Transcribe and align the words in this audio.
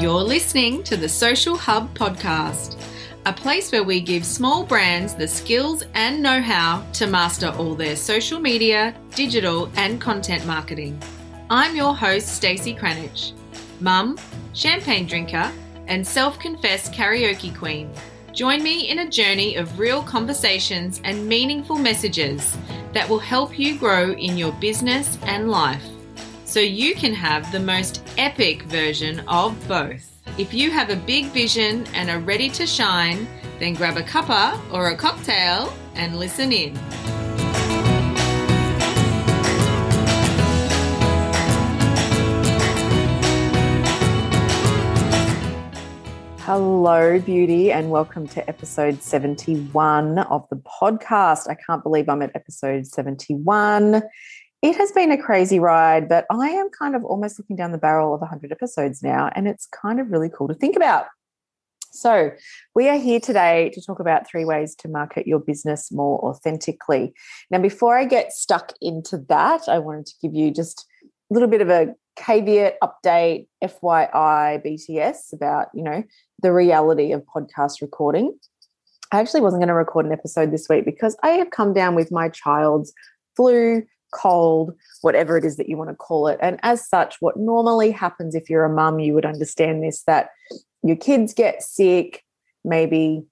You're 0.00 0.22
listening 0.22 0.84
to 0.84 0.96
the 0.96 1.08
Social 1.08 1.56
Hub 1.56 1.92
podcast, 1.98 2.80
a 3.26 3.32
place 3.32 3.72
where 3.72 3.82
we 3.82 4.00
give 4.00 4.24
small 4.24 4.64
brands 4.64 5.12
the 5.12 5.26
skills 5.26 5.82
and 5.94 6.22
know 6.22 6.40
how 6.40 6.86
to 6.92 7.08
master 7.08 7.48
all 7.58 7.74
their 7.74 7.96
social 7.96 8.38
media, 8.38 8.94
digital, 9.16 9.68
and 9.74 10.00
content 10.00 10.46
marketing. 10.46 11.02
I'm 11.50 11.74
your 11.74 11.96
host, 11.96 12.28
Stacey 12.28 12.76
Cranich, 12.76 13.32
mum, 13.80 14.16
champagne 14.54 15.04
drinker, 15.04 15.50
and 15.88 16.06
self 16.06 16.38
confessed 16.38 16.92
karaoke 16.92 17.52
queen. 17.58 17.90
Join 18.32 18.62
me 18.62 18.90
in 18.90 19.00
a 19.00 19.10
journey 19.10 19.56
of 19.56 19.80
real 19.80 20.04
conversations 20.04 21.00
and 21.02 21.26
meaningful 21.26 21.76
messages 21.76 22.56
that 22.92 23.08
will 23.08 23.18
help 23.18 23.58
you 23.58 23.76
grow 23.76 24.12
in 24.12 24.38
your 24.38 24.52
business 24.52 25.18
and 25.22 25.50
life 25.50 25.82
so 26.48 26.60
you 26.60 26.94
can 26.94 27.12
have 27.12 27.52
the 27.52 27.60
most 27.60 28.02
epic 28.16 28.62
version 28.62 29.20
of 29.28 29.54
both. 29.68 30.18
If 30.38 30.54
you 30.54 30.70
have 30.70 30.88
a 30.88 30.96
big 30.96 31.26
vision 31.26 31.86
and 31.92 32.08
are 32.08 32.20
ready 32.20 32.48
to 32.48 32.66
shine, 32.66 33.28
then 33.58 33.74
grab 33.74 33.98
a 33.98 34.02
cuppa 34.02 34.58
or 34.72 34.88
a 34.88 34.96
cocktail 34.96 35.70
and 35.94 36.18
listen 36.18 36.50
in. 36.50 36.74
Hello, 46.40 47.18
beauty, 47.18 47.72
and 47.72 47.90
welcome 47.90 48.26
to 48.28 48.48
episode 48.48 49.02
71 49.02 50.18
of 50.18 50.48
the 50.48 50.56
podcast. 50.56 51.50
I 51.50 51.56
can't 51.56 51.82
believe 51.82 52.08
I'm 52.08 52.22
at 52.22 52.34
episode 52.34 52.86
71. 52.86 54.02
It 54.60 54.76
has 54.76 54.90
been 54.90 55.12
a 55.12 55.22
crazy 55.22 55.60
ride, 55.60 56.08
but 56.08 56.26
I 56.30 56.48
am 56.48 56.68
kind 56.70 56.96
of 56.96 57.04
almost 57.04 57.38
looking 57.38 57.54
down 57.54 57.70
the 57.70 57.78
barrel 57.78 58.12
of 58.12 58.20
100 58.20 58.50
episodes 58.50 59.02
now, 59.04 59.30
and 59.36 59.46
it's 59.46 59.66
kind 59.66 60.00
of 60.00 60.10
really 60.10 60.28
cool 60.28 60.48
to 60.48 60.54
think 60.54 60.74
about. 60.74 61.06
So, 61.92 62.32
we 62.74 62.88
are 62.88 62.98
here 62.98 63.20
today 63.20 63.70
to 63.74 63.80
talk 63.80 64.00
about 64.00 64.28
three 64.28 64.44
ways 64.44 64.74
to 64.76 64.88
market 64.88 65.26
your 65.26 65.38
business 65.38 65.92
more 65.92 66.18
authentically. 66.24 67.14
Now, 67.50 67.60
before 67.60 67.96
I 67.96 68.04
get 68.04 68.32
stuck 68.32 68.72
into 68.80 69.18
that, 69.28 69.62
I 69.68 69.78
wanted 69.78 70.06
to 70.06 70.14
give 70.20 70.34
you 70.34 70.50
just 70.50 70.86
a 71.30 71.34
little 71.34 71.48
bit 71.48 71.60
of 71.60 71.70
a 71.70 71.94
caveat 72.16 72.76
update 72.82 73.46
FYI 73.62 74.60
BTS 74.64 75.32
about, 75.32 75.68
you 75.72 75.84
know, 75.84 76.02
the 76.42 76.52
reality 76.52 77.12
of 77.12 77.24
podcast 77.24 77.80
recording. 77.80 78.36
I 79.12 79.20
actually 79.20 79.40
wasn't 79.40 79.60
going 79.60 79.68
to 79.68 79.74
record 79.74 80.04
an 80.04 80.12
episode 80.12 80.50
this 80.50 80.68
week 80.68 80.84
because 80.84 81.16
I 81.22 81.30
have 81.30 81.50
come 81.50 81.72
down 81.72 81.94
with 81.94 82.12
my 82.12 82.28
child's 82.28 82.92
flu, 83.36 83.84
cold, 84.12 84.74
whatever 85.02 85.36
it 85.36 85.44
is 85.44 85.56
that 85.56 85.68
you 85.68 85.76
want 85.76 85.90
to 85.90 85.96
call 85.96 86.28
it. 86.28 86.38
And 86.40 86.58
as 86.62 86.86
such, 86.88 87.16
what 87.20 87.36
normally 87.36 87.90
happens 87.90 88.34
if 88.34 88.48
you're 88.48 88.64
a 88.64 88.72
mum, 88.72 88.98
you 88.98 89.14
would 89.14 89.26
understand 89.26 89.82
this 89.82 90.02
that 90.04 90.30
your 90.82 90.96
kids 90.96 91.34
get 91.34 91.62
sick, 91.62 92.24
maybe 92.64 93.24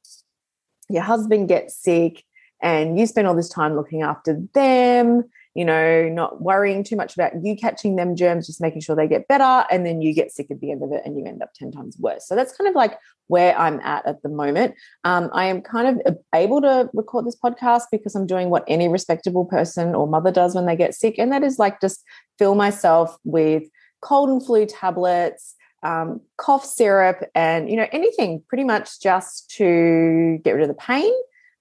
your 0.88 1.02
husband 1.02 1.48
gets 1.48 1.76
sick, 1.76 2.24
and 2.62 2.98
you 2.98 3.06
spend 3.06 3.26
all 3.26 3.34
this 3.34 3.48
time 3.48 3.76
looking 3.76 4.02
after 4.02 4.40
them 4.54 5.24
you 5.56 5.64
know, 5.64 6.06
not 6.10 6.42
worrying 6.42 6.84
too 6.84 6.96
much 6.96 7.14
about 7.14 7.32
you 7.42 7.56
catching 7.56 7.96
them 7.96 8.14
germs, 8.14 8.46
just 8.46 8.60
making 8.60 8.82
sure 8.82 8.94
they 8.94 9.08
get 9.08 9.26
better. 9.26 9.64
And 9.70 9.86
then 9.86 10.02
you 10.02 10.12
get 10.12 10.30
sick 10.30 10.50
at 10.50 10.60
the 10.60 10.70
end 10.70 10.82
of 10.82 10.92
it 10.92 11.00
and 11.06 11.18
you 11.18 11.24
end 11.24 11.42
up 11.42 11.54
10 11.54 11.72
times 11.72 11.96
worse. 11.98 12.28
So 12.28 12.36
that's 12.36 12.54
kind 12.54 12.68
of 12.68 12.74
like 12.74 12.98
where 13.28 13.58
I'm 13.58 13.80
at 13.80 14.06
at 14.06 14.22
the 14.22 14.28
moment. 14.28 14.74
Um, 15.04 15.30
I 15.32 15.46
am 15.46 15.62
kind 15.62 15.98
of 16.06 16.18
able 16.34 16.60
to 16.60 16.90
record 16.92 17.26
this 17.26 17.38
podcast 17.42 17.84
because 17.90 18.14
I'm 18.14 18.26
doing 18.26 18.50
what 18.50 18.64
any 18.68 18.88
respectable 18.88 19.46
person 19.46 19.94
or 19.94 20.06
mother 20.06 20.30
does 20.30 20.54
when 20.54 20.66
they 20.66 20.76
get 20.76 20.94
sick. 20.94 21.14
And 21.16 21.32
that 21.32 21.42
is 21.42 21.58
like 21.58 21.80
just 21.80 22.04
fill 22.38 22.54
myself 22.54 23.16
with 23.24 23.62
cold 24.02 24.28
and 24.28 24.44
flu 24.44 24.66
tablets. 24.66 25.54
Um, 25.82 26.20
cough 26.36 26.64
syrup 26.64 27.22
and 27.34 27.70
you 27.70 27.76
know 27.76 27.86
anything 27.92 28.42
pretty 28.48 28.64
much 28.64 29.00
just 29.00 29.48
to 29.56 30.40
get 30.42 30.52
rid 30.52 30.62
of 30.62 30.68
the 30.68 30.74
pain 30.74 31.12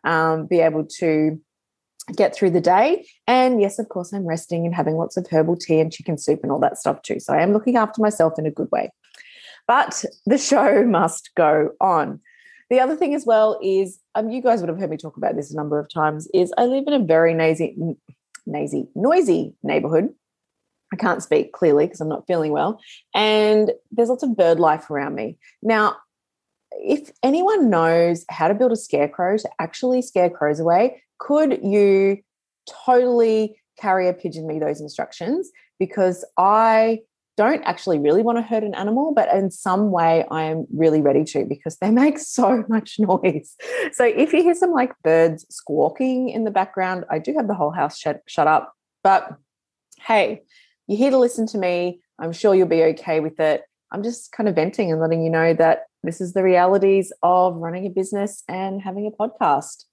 um, 0.05 0.45
be 0.45 0.61
able 0.61 0.85
to 0.99 1.39
get 2.15 2.35
through 2.35 2.51
the 2.51 2.61
day. 2.61 3.05
And 3.27 3.59
yes, 3.59 3.79
of 3.79 3.89
course, 3.89 4.13
I'm 4.13 4.25
resting 4.25 4.65
and 4.65 4.75
having 4.75 4.95
lots 4.95 5.17
of 5.17 5.27
herbal 5.29 5.57
tea 5.57 5.79
and 5.79 5.91
chicken 5.91 6.17
soup 6.17 6.41
and 6.43 6.51
all 6.51 6.59
that 6.59 6.77
stuff 6.77 7.01
too. 7.01 7.19
So 7.19 7.33
I 7.33 7.41
am 7.41 7.53
looking 7.53 7.77
after 7.77 8.01
myself 8.01 8.37
in 8.37 8.45
a 8.45 8.51
good 8.51 8.71
way. 8.71 8.91
But 9.67 10.05
the 10.25 10.37
show 10.37 10.83
must 10.87 11.31
go 11.35 11.71
on. 11.81 12.19
The 12.69 12.79
other 12.79 12.95
thing 12.95 13.13
as 13.13 13.25
well 13.25 13.59
is, 13.61 13.99
um, 14.15 14.29
you 14.29 14.41
guys 14.41 14.59
would 14.59 14.69
have 14.69 14.79
heard 14.79 14.89
me 14.89 14.97
talk 14.97 15.17
about 15.17 15.35
this 15.35 15.51
a 15.51 15.55
number 15.55 15.79
of 15.79 15.89
times, 15.89 16.27
is 16.33 16.53
I 16.57 16.65
live 16.65 16.85
in 16.87 16.93
a 16.93 16.99
very 16.99 17.33
noisy, 17.33 17.75
noisy, 18.45 18.87
noisy 18.95 19.53
neighborhood. 19.61 20.09
I 20.91 20.95
can't 20.95 21.21
speak 21.21 21.51
clearly 21.51 21.85
because 21.85 22.01
I'm 22.01 22.09
not 22.09 22.25
feeling 22.27 22.51
well. 22.51 22.79
And 23.13 23.71
there's 23.91 24.09
lots 24.09 24.23
of 24.23 24.35
bird 24.35 24.59
life 24.59 24.89
around 24.89 25.15
me. 25.15 25.37
Now, 25.61 25.97
if 26.71 27.11
anyone 27.23 27.69
knows 27.69 28.25
how 28.29 28.47
to 28.47 28.53
build 28.53 28.71
a 28.71 28.75
scarecrow 28.75 29.37
to 29.37 29.49
actually 29.59 30.01
scare 30.01 30.29
crows 30.29 30.59
away, 30.59 31.01
could 31.19 31.59
you 31.63 32.19
totally 32.85 33.59
carrier 33.79 34.13
pigeon 34.13 34.47
me 34.47 34.59
those 34.59 34.81
instructions? 34.81 35.51
Because 35.79 36.25
I 36.37 36.99
don't 37.37 37.63
actually 37.63 37.99
really 37.99 38.21
want 38.21 38.37
to 38.37 38.41
hurt 38.41 38.63
an 38.63 38.73
animal, 38.75 39.13
but 39.13 39.33
in 39.35 39.51
some 39.51 39.91
way 39.91 40.25
I 40.31 40.43
am 40.43 40.65
really 40.73 41.01
ready 41.01 41.25
to 41.25 41.45
because 41.45 41.77
they 41.77 41.91
make 42.03 42.17
so 42.19 42.63
much 42.69 42.97
noise. 42.99 43.55
So 43.93 44.05
if 44.05 44.33
you 44.33 44.41
hear 44.41 44.55
some 44.55 44.71
like 44.71 44.93
birds 45.03 45.45
squawking 45.49 46.29
in 46.29 46.45
the 46.45 46.51
background, 46.51 47.05
I 47.09 47.19
do 47.19 47.33
have 47.35 47.47
the 47.47 47.55
whole 47.55 47.71
house 47.71 47.97
shut, 47.97 48.21
shut 48.27 48.47
up. 48.47 48.73
But 49.03 49.35
hey, 49.99 50.43
you're 50.87 50.97
here 50.97 51.11
to 51.11 51.17
listen 51.17 51.47
to 51.47 51.57
me. 51.57 51.99
I'm 52.19 52.31
sure 52.31 52.55
you'll 52.55 52.67
be 52.67 52.83
okay 52.83 53.19
with 53.19 53.39
it. 53.39 53.63
I'm 53.91 54.03
just 54.03 54.31
kind 54.31 54.47
of 54.47 54.55
venting 54.55 54.91
and 54.91 55.01
letting 55.01 55.23
you 55.23 55.29
know 55.29 55.53
that 55.53 55.83
this 56.03 56.21
is 56.21 56.33
the 56.33 56.43
realities 56.43 57.11
of 57.23 57.55
running 57.55 57.85
a 57.85 57.89
business 57.89 58.43
and 58.47 58.81
having 58.81 59.07
a 59.07 59.11
podcast. 59.11 59.85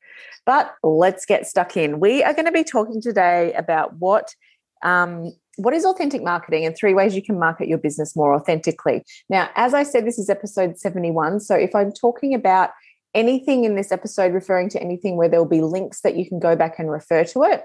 But 0.46 0.74
let's 0.82 1.24
get 1.24 1.46
stuck 1.46 1.76
in. 1.76 2.00
We 2.00 2.22
are 2.22 2.34
going 2.34 2.46
to 2.46 2.52
be 2.52 2.64
talking 2.64 3.00
today 3.00 3.52
about 3.54 3.94
what 3.98 4.34
um, 4.82 5.32
what 5.56 5.74
is 5.74 5.84
authentic 5.84 6.22
marketing 6.22 6.64
and 6.64 6.76
three 6.76 6.94
ways 6.94 7.14
you 7.14 7.22
can 7.22 7.38
market 7.38 7.68
your 7.68 7.78
business 7.78 8.16
more 8.16 8.34
authentically. 8.34 9.04
Now, 9.28 9.50
as 9.54 9.74
I 9.74 9.82
said, 9.82 10.06
this 10.06 10.18
is 10.18 10.30
episode 10.30 10.78
71. 10.78 11.40
So 11.40 11.54
if 11.54 11.74
I'm 11.74 11.92
talking 11.92 12.34
about 12.34 12.70
anything 13.14 13.64
in 13.64 13.76
this 13.76 13.92
episode 13.92 14.32
referring 14.32 14.70
to 14.70 14.82
anything 14.82 15.16
where 15.16 15.28
there'll 15.28 15.44
be 15.44 15.60
links 15.60 16.00
that 16.00 16.16
you 16.16 16.26
can 16.26 16.40
go 16.40 16.56
back 16.56 16.78
and 16.78 16.90
refer 16.90 17.24
to 17.24 17.42
it, 17.44 17.64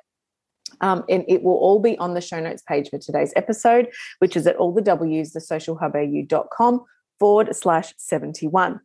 um, 0.81 1.05
and 1.09 1.23
it 1.29 1.43
will 1.43 1.55
all 1.55 1.79
be 1.79 1.97
on 1.97 2.13
the 2.13 2.21
show 2.21 2.39
notes 2.39 2.61
page 2.61 2.89
for 2.89 2.97
today's 2.97 3.31
episode, 3.35 3.87
which 4.19 4.35
is 4.35 4.45
at 4.45 4.57
all 4.57 4.73
the 4.73 4.81
W's, 4.81 5.31
the 5.31 6.81
forward 7.19 7.55
slash 7.55 7.93
71. 7.97 8.79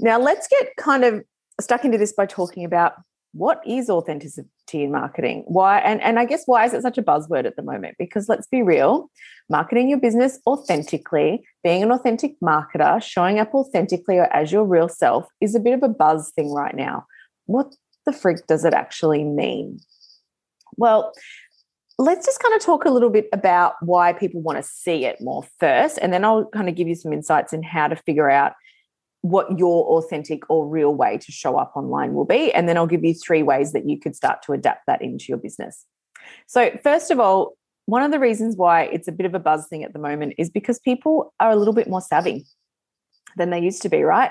Now, 0.00 0.18
let's 0.18 0.48
get 0.48 0.76
kind 0.76 1.04
of 1.04 1.24
stuck 1.62 1.84
into 1.84 1.98
this 1.98 2.12
by 2.12 2.26
talking 2.26 2.64
about 2.64 2.94
what 3.32 3.60
is 3.66 3.88
authenticity 3.88 4.48
in 4.72 4.90
marketing? 4.90 5.44
Why 5.46 5.78
and, 5.78 6.00
and 6.02 6.18
I 6.18 6.24
guess 6.24 6.42
why 6.46 6.64
is 6.64 6.74
it 6.74 6.82
such 6.82 6.98
a 6.98 7.02
buzzword 7.02 7.44
at 7.44 7.56
the 7.56 7.62
moment? 7.62 7.96
Because 7.98 8.28
let's 8.28 8.46
be 8.46 8.62
real, 8.62 9.10
marketing 9.48 9.88
your 9.88 10.00
business 10.00 10.40
authentically, 10.46 11.44
being 11.62 11.82
an 11.82 11.92
authentic 11.92 12.34
marketer, 12.40 13.02
showing 13.02 13.38
up 13.38 13.54
authentically 13.54 14.18
or 14.18 14.32
as 14.32 14.50
your 14.50 14.64
real 14.64 14.88
self 14.88 15.26
is 15.40 15.54
a 15.54 15.60
bit 15.60 15.74
of 15.74 15.82
a 15.82 15.88
buzz 15.88 16.32
thing 16.34 16.52
right 16.52 16.74
now. 16.74 17.06
What 17.46 17.74
the 18.06 18.12
freak 18.12 18.46
does 18.46 18.64
it 18.64 18.74
actually 18.74 19.24
mean? 19.24 19.78
Well, 20.76 21.12
let's 21.98 22.26
just 22.26 22.40
kind 22.40 22.54
of 22.54 22.62
talk 22.62 22.84
a 22.84 22.90
little 22.90 23.10
bit 23.10 23.28
about 23.32 23.74
why 23.80 24.12
people 24.12 24.40
want 24.40 24.56
to 24.56 24.62
see 24.62 25.04
it 25.04 25.20
more 25.20 25.44
first, 25.58 25.98
and 26.00 26.12
then 26.12 26.24
I'll 26.24 26.46
kind 26.46 26.68
of 26.68 26.74
give 26.74 26.88
you 26.88 26.94
some 26.94 27.12
insights 27.12 27.52
in 27.52 27.62
how 27.62 27.88
to 27.88 27.96
figure 27.96 28.30
out 28.30 28.54
what 29.22 29.58
your 29.58 29.84
authentic 29.98 30.48
or 30.48 30.66
real 30.66 30.94
way 30.94 31.18
to 31.18 31.32
show 31.32 31.56
up 31.56 31.72
online 31.74 32.14
will 32.14 32.24
be. 32.24 32.52
And 32.52 32.68
then 32.68 32.76
I'll 32.76 32.86
give 32.86 33.04
you 33.04 33.14
three 33.14 33.42
ways 33.42 33.72
that 33.72 33.88
you 33.88 33.98
could 33.98 34.16
start 34.16 34.42
to 34.44 34.52
adapt 34.52 34.86
that 34.86 35.02
into 35.02 35.26
your 35.28 35.38
business. 35.38 35.84
So, 36.46 36.78
first 36.82 37.10
of 37.10 37.20
all, 37.20 37.56
one 37.86 38.02
of 38.02 38.12
the 38.12 38.20
reasons 38.20 38.56
why 38.56 38.82
it's 38.82 39.08
a 39.08 39.12
bit 39.12 39.26
of 39.26 39.34
a 39.34 39.38
buzz 39.38 39.66
thing 39.68 39.84
at 39.84 39.92
the 39.92 39.98
moment 39.98 40.34
is 40.38 40.48
because 40.48 40.78
people 40.78 41.34
are 41.40 41.50
a 41.50 41.56
little 41.56 41.74
bit 41.74 41.88
more 41.88 42.00
savvy 42.00 42.46
than 43.36 43.50
they 43.50 43.60
used 43.60 43.82
to 43.82 43.88
be, 43.88 44.02
right? 44.02 44.30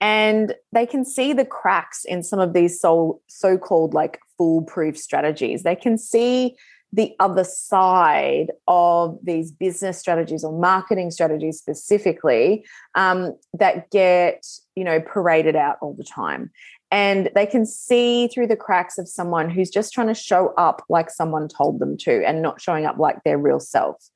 And 0.00 0.54
they 0.72 0.86
can 0.86 1.04
see 1.04 1.32
the 1.32 1.44
cracks 1.44 2.04
in 2.04 2.22
some 2.22 2.38
of 2.38 2.52
these 2.52 2.80
so 2.80 3.20
so-called 3.28 3.94
like 3.94 4.18
foolproof 4.36 4.98
strategies. 4.98 5.62
They 5.62 5.76
can 5.76 5.98
see 5.98 6.56
the 6.92 7.14
other 7.20 7.44
side 7.44 8.52
of 8.68 9.18
these 9.22 9.50
business 9.50 9.98
strategies 9.98 10.44
or 10.44 10.58
marketing 10.58 11.10
strategies 11.10 11.58
specifically 11.58 12.64
um, 12.94 13.36
that 13.52 13.90
get 13.90 14.46
you 14.74 14.84
know 14.84 15.00
paraded 15.00 15.56
out 15.56 15.76
all 15.80 15.94
the 15.94 16.04
time. 16.04 16.50
And 16.92 17.30
they 17.34 17.46
can 17.46 17.66
see 17.66 18.28
through 18.28 18.46
the 18.46 18.56
cracks 18.56 18.96
of 18.96 19.08
someone 19.08 19.50
who's 19.50 19.70
just 19.70 19.92
trying 19.92 20.06
to 20.06 20.14
show 20.14 20.54
up 20.56 20.84
like 20.88 21.10
someone 21.10 21.48
told 21.48 21.80
them 21.80 21.96
to 21.98 22.24
and 22.24 22.42
not 22.42 22.60
showing 22.60 22.86
up 22.86 22.96
like 22.98 23.22
their 23.24 23.38
real 23.38 23.58
self. 23.58 24.08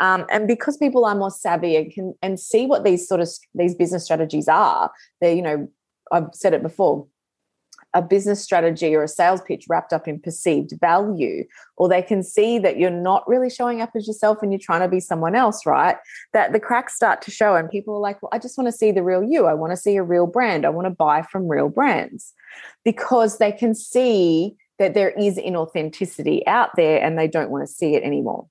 Um, 0.00 0.26
and 0.30 0.46
because 0.46 0.76
people 0.76 1.04
are 1.04 1.14
more 1.14 1.30
savvy 1.30 1.76
and 1.76 1.92
can 1.92 2.14
and 2.22 2.38
see 2.38 2.66
what 2.66 2.84
these 2.84 3.08
sort 3.08 3.20
of 3.20 3.28
these 3.54 3.74
business 3.74 4.04
strategies 4.04 4.48
are 4.48 4.90
they 5.20 5.34
you 5.34 5.42
know 5.42 5.68
i've 6.12 6.28
said 6.32 6.54
it 6.54 6.62
before 6.62 7.06
a 7.94 8.02
business 8.02 8.42
strategy 8.42 8.94
or 8.94 9.02
a 9.02 9.08
sales 9.08 9.40
pitch 9.40 9.64
wrapped 9.68 9.92
up 9.92 10.06
in 10.06 10.20
perceived 10.20 10.72
value, 10.80 11.44
or 11.76 11.88
they 11.88 12.02
can 12.02 12.22
see 12.22 12.58
that 12.58 12.78
you're 12.78 12.90
not 12.90 13.26
really 13.26 13.48
showing 13.48 13.80
up 13.80 13.90
as 13.96 14.06
yourself 14.06 14.38
and 14.42 14.52
you're 14.52 14.60
trying 14.62 14.80
to 14.82 14.88
be 14.88 15.00
someone 15.00 15.34
else, 15.34 15.64
right? 15.64 15.96
That 16.32 16.52
the 16.52 16.60
cracks 16.60 16.94
start 16.94 17.22
to 17.22 17.30
show, 17.30 17.56
and 17.56 17.70
people 17.70 17.94
are 17.94 18.00
like, 18.00 18.22
Well, 18.22 18.30
I 18.32 18.38
just 18.38 18.58
want 18.58 18.68
to 18.68 18.76
see 18.76 18.92
the 18.92 19.02
real 19.02 19.22
you. 19.22 19.46
I 19.46 19.54
want 19.54 19.72
to 19.72 19.76
see 19.76 19.96
a 19.96 20.02
real 20.02 20.26
brand. 20.26 20.66
I 20.66 20.70
want 20.70 20.86
to 20.86 20.90
buy 20.90 21.22
from 21.22 21.48
real 21.48 21.68
brands 21.68 22.34
because 22.84 23.38
they 23.38 23.52
can 23.52 23.74
see 23.74 24.54
that 24.78 24.94
there 24.94 25.10
is 25.10 25.38
inauthenticity 25.38 26.42
out 26.46 26.70
there 26.76 27.02
and 27.02 27.18
they 27.18 27.26
don't 27.26 27.50
want 27.50 27.66
to 27.66 27.72
see 27.72 27.94
it 27.94 28.02
anymore. 28.02 28.46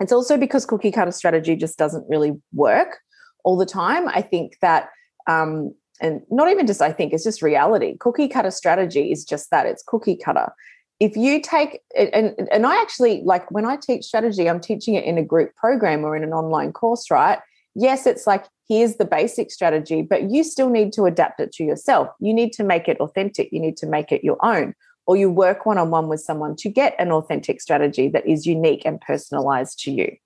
It's 0.00 0.12
also 0.12 0.36
because 0.36 0.66
cookie 0.66 0.90
cutter 0.90 1.12
strategy 1.12 1.54
just 1.54 1.78
doesn't 1.78 2.08
really 2.08 2.32
work 2.52 2.98
all 3.44 3.56
the 3.56 3.66
time. 3.66 4.08
I 4.08 4.22
think 4.22 4.58
that 4.60 4.88
um, 5.26 5.74
and 6.00 6.22
not 6.30 6.50
even 6.50 6.66
just 6.66 6.82
I 6.82 6.92
think 6.92 7.12
it's 7.12 7.24
just 7.24 7.42
reality. 7.42 7.96
Cookie 7.98 8.28
cutter 8.28 8.50
strategy 8.50 9.12
is 9.12 9.24
just 9.24 9.50
that 9.50 9.66
it's 9.66 9.82
cookie 9.86 10.16
cutter. 10.16 10.52
If 11.00 11.16
you 11.16 11.40
take 11.40 11.80
and 11.96 12.34
and 12.50 12.66
I 12.66 12.80
actually 12.80 13.22
like 13.24 13.50
when 13.50 13.64
I 13.64 13.76
teach 13.76 14.04
strategy, 14.04 14.48
I'm 14.48 14.60
teaching 14.60 14.94
it 14.94 15.04
in 15.04 15.18
a 15.18 15.24
group 15.24 15.54
program 15.56 16.04
or 16.04 16.16
in 16.16 16.24
an 16.24 16.32
online 16.32 16.72
course, 16.72 17.10
right? 17.10 17.38
Yes, 17.74 18.06
it's 18.06 18.26
like 18.26 18.44
here's 18.68 18.96
the 18.96 19.04
basic 19.04 19.50
strategy, 19.50 20.02
but 20.02 20.30
you 20.30 20.42
still 20.44 20.70
need 20.70 20.92
to 20.94 21.04
adapt 21.04 21.40
it 21.40 21.52
to 21.52 21.64
yourself. 21.64 22.08
You 22.20 22.32
need 22.32 22.52
to 22.54 22.64
make 22.64 22.88
it 22.88 22.98
authentic. 23.00 23.50
You 23.52 23.60
need 23.60 23.76
to 23.78 23.86
make 23.86 24.12
it 24.12 24.24
your 24.24 24.44
own. 24.44 24.74
Or 25.06 25.16
you 25.16 25.28
work 25.28 25.66
one 25.66 25.76
on 25.76 25.90
one 25.90 26.08
with 26.08 26.20
someone 26.20 26.56
to 26.56 26.70
get 26.70 26.94
an 26.98 27.12
authentic 27.12 27.60
strategy 27.60 28.08
that 28.08 28.26
is 28.26 28.46
unique 28.46 28.86
and 28.86 28.98
personalized 29.02 29.80
to 29.80 29.90
you. 29.90 30.16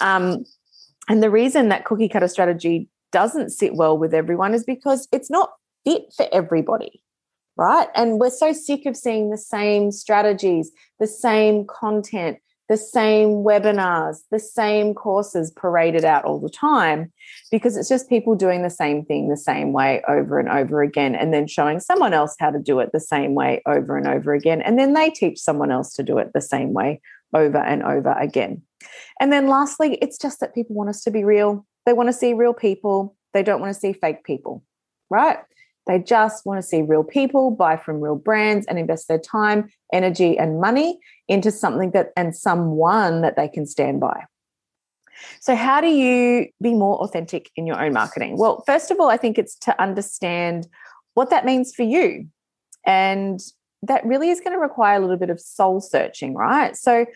Um, 0.00 0.44
and 1.08 1.20
the 1.20 1.30
reason 1.30 1.68
that 1.70 1.84
cookie 1.84 2.08
cutter 2.08 2.28
strategy 2.28 2.88
doesn't 3.12 3.50
sit 3.50 3.74
well 3.74 3.96
with 3.96 4.14
everyone 4.14 4.54
is 4.54 4.64
because 4.64 5.08
it's 5.12 5.30
not 5.30 5.50
fit 5.84 6.02
for 6.16 6.26
everybody 6.32 7.02
right? 7.56 7.88
And 7.94 8.18
we're 8.18 8.30
so 8.30 8.54
sick 8.54 8.86
of 8.86 8.96
seeing 8.96 9.30
the 9.30 9.38
same 9.38 9.92
strategies 9.92 10.72
the 10.98 11.06
same 11.06 11.66
content 11.66 12.38
the 12.70 12.76
same 12.76 13.42
webinars 13.42 14.18
the 14.30 14.38
same 14.38 14.94
courses 14.94 15.50
paraded 15.50 16.04
out 16.04 16.24
all 16.24 16.38
the 16.38 16.48
time 16.48 17.12
because 17.50 17.76
it's 17.76 17.88
just 17.88 18.08
people 18.08 18.36
doing 18.36 18.62
the 18.62 18.70
same 18.70 19.04
thing 19.04 19.28
the 19.28 19.36
same 19.36 19.72
way 19.72 20.00
over 20.06 20.38
and 20.38 20.48
over 20.48 20.80
again 20.80 21.16
and 21.16 21.34
then 21.34 21.48
showing 21.48 21.80
someone 21.80 22.14
else 22.14 22.36
how 22.38 22.48
to 22.48 22.60
do 22.60 22.78
it 22.78 22.90
the 22.92 23.00
same 23.00 23.34
way 23.34 23.60
over 23.66 23.96
and 23.96 24.06
over 24.06 24.32
again. 24.32 24.62
And 24.62 24.78
then 24.78 24.94
they 24.94 25.10
teach 25.10 25.40
someone 25.40 25.72
else 25.72 25.92
to 25.94 26.04
do 26.04 26.16
it 26.18 26.30
the 26.32 26.40
same 26.40 26.72
way 26.72 27.00
over 27.34 27.58
and 27.58 27.82
over 27.82 28.12
again. 28.12 28.62
And 29.20 29.32
then 29.32 29.48
lastly 29.48 29.98
it's 30.00 30.16
just 30.16 30.38
that 30.38 30.54
people 30.54 30.76
want 30.76 30.90
us 30.90 31.02
to 31.02 31.10
be 31.10 31.24
real 31.24 31.66
they 31.86 31.92
want 31.92 32.08
to 32.08 32.12
see 32.12 32.32
real 32.34 32.54
people. 32.54 33.16
They 33.32 33.42
don't 33.42 33.60
want 33.60 33.72
to 33.72 33.78
see 33.78 33.92
fake 33.92 34.24
people, 34.24 34.64
right? 35.08 35.38
They 35.86 35.98
just 35.98 36.44
want 36.46 36.58
to 36.58 36.66
see 36.66 36.82
real 36.82 37.04
people, 37.04 37.50
buy 37.50 37.76
from 37.76 38.00
real 38.00 38.16
brands, 38.16 38.66
and 38.66 38.78
invest 38.78 39.08
their 39.08 39.18
time, 39.18 39.70
energy, 39.92 40.38
and 40.38 40.60
money 40.60 40.98
into 41.26 41.50
something 41.50 41.92
that 41.92 42.12
and 42.16 42.36
someone 42.36 43.22
that 43.22 43.36
they 43.36 43.48
can 43.48 43.66
stand 43.66 44.00
by. 44.00 44.24
So, 45.40 45.54
how 45.54 45.80
do 45.80 45.88
you 45.88 46.48
be 46.62 46.74
more 46.74 46.98
authentic 46.98 47.50
in 47.56 47.66
your 47.66 47.82
own 47.82 47.92
marketing? 47.92 48.36
Well, 48.36 48.62
first 48.66 48.90
of 48.90 49.00
all, 49.00 49.08
I 49.08 49.16
think 49.16 49.38
it's 49.38 49.56
to 49.60 49.82
understand 49.82 50.68
what 51.14 51.30
that 51.30 51.44
means 51.44 51.74
for 51.74 51.82
you. 51.82 52.28
And 52.86 53.40
that 53.82 54.04
really 54.04 54.30
is 54.30 54.40
going 54.40 54.52
to 54.52 54.58
require 54.58 54.98
a 54.98 55.00
little 55.00 55.16
bit 55.16 55.30
of 55.30 55.40
soul 55.40 55.80
searching, 55.80 56.34
right? 56.34 56.76
So, 56.76 57.06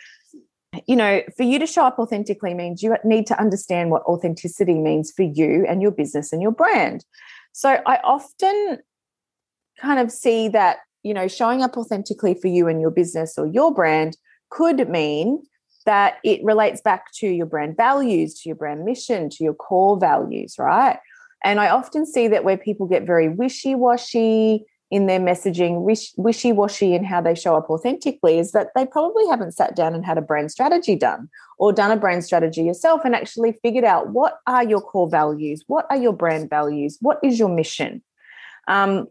you 0.87 0.97
know, 0.97 1.23
for 1.37 1.43
you 1.43 1.59
to 1.59 1.67
show 1.67 1.85
up 1.85 1.99
authentically 1.99 2.55
means 2.55 2.83
you 2.83 2.97
need 3.05 3.27
to 3.27 3.39
understand 3.41 3.91
what 3.91 4.03
authenticity 4.05 4.79
means 4.79 5.13
for 5.13 5.23
you 5.23 5.65
and 5.69 5.83
your 5.83 5.91
business 5.91 6.33
and 6.33 6.41
your 6.41 6.53
brand. 6.53 7.05
So 7.53 7.81
I 7.87 7.99
often 8.03 8.79
kind 9.81 10.01
of 10.01 10.11
see 10.11 10.49
that, 10.49 10.79
you 11.03 11.15
know, 11.15 11.29
showing 11.29 11.63
up 11.63 11.77
authentically 11.77 12.35
for 12.35 12.49
you 12.49 12.69
and 12.69 12.81
your 12.81 12.91
business 12.91 13.39
or 13.39 13.47
your 13.47 13.73
brand 13.73 14.17
could 14.51 14.89
mean 14.89 15.43
that 15.87 16.17
it 16.25 16.43
relates 16.43 16.81
back 16.81 17.13
to 17.13 17.27
your 17.27 17.47
brand 17.47 17.77
values, 17.77 18.41
to 18.41 18.49
your 18.49 18.57
brand 18.57 18.85
mission, 18.85 19.29
to 19.31 19.45
your 19.45 19.55
core 19.55 19.99
values, 19.99 20.57
right? 20.59 20.99
And 21.45 21.61
I 21.61 21.69
often 21.69 22.07
see 22.07 22.27
that 22.29 22.43
where 22.43 22.57
people 22.57 22.87
get 22.87 23.07
very 23.07 23.29
wishy 23.29 23.75
washy, 23.75 24.65
in 24.91 25.07
their 25.07 25.21
messaging, 25.21 25.81
wishy 26.17 26.53
washy 26.53 26.95
in 26.95 27.05
how 27.05 27.21
they 27.21 27.35
show 27.35 27.57
up 27.57 27.69
authentically, 27.71 28.39
is 28.39 28.53
that 28.53 28.69
they 28.75 28.87
probably 28.87 29.27
haven't 29.27 29.53
sat 29.53 29.75
down 29.75 29.95
and 29.95 30.05
had 30.05 30.19
a 30.19 30.23
brand 30.23 30.51
strategy 30.51 30.95
done 30.95 31.29
or 31.59 31.73
done 31.73 31.91
a 31.91 31.97
brand 31.97 32.25
strategy 32.25 32.63
yourself 32.63 33.01
and 33.05 33.15
actually 33.15 33.59
figured 33.63 33.85
out 33.85 34.11
what 34.11 34.39
are 34.47 34.65
your 34.65 34.81
core 34.81 35.09
values, 35.09 35.65
what 35.67 35.87
are 35.91 35.97
your 35.97 36.13
brand 36.13 36.51
values, 36.51 36.99
what 37.01 37.19
is 37.23 37.39
your 37.39 37.49
mission. 37.49 38.03
Um, 38.69 39.09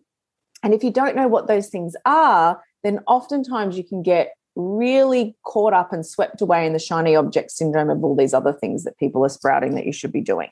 and 0.62 0.74
if 0.74 0.84
you 0.84 0.92
don't 0.92 1.16
know 1.16 1.28
what 1.28 1.48
those 1.48 1.68
things 1.68 1.96
are, 2.06 2.62
then 2.84 3.00
oftentimes 3.08 3.78
you 3.78 3.84
can 3.84 4.04
get 4.04 4.34
really 4.56 5.36
caught 5.44 5.74
up 5.74 5.92
and 5.92 6.06
swept 6.06 6.42
away 6.42 6.66
in 6.66 6.74
the 6.74 6.80
shiny 6.80 7.16
object 7.16 7.52
syndrome 7.52 7.90
of 7.90 8.04
all 8.04 8.16
these 8.16 8.34
other 8.34 8.54
things 8.54 8.84
that 8.84 8.98
people 8.98 9.25
are 9.25 9.30
sprouting 9.30 9.75
that 9.75 9.86
you 9.86 9.92
should 9.92 10.12
be 10.12 10.22
doing 10.22 10.50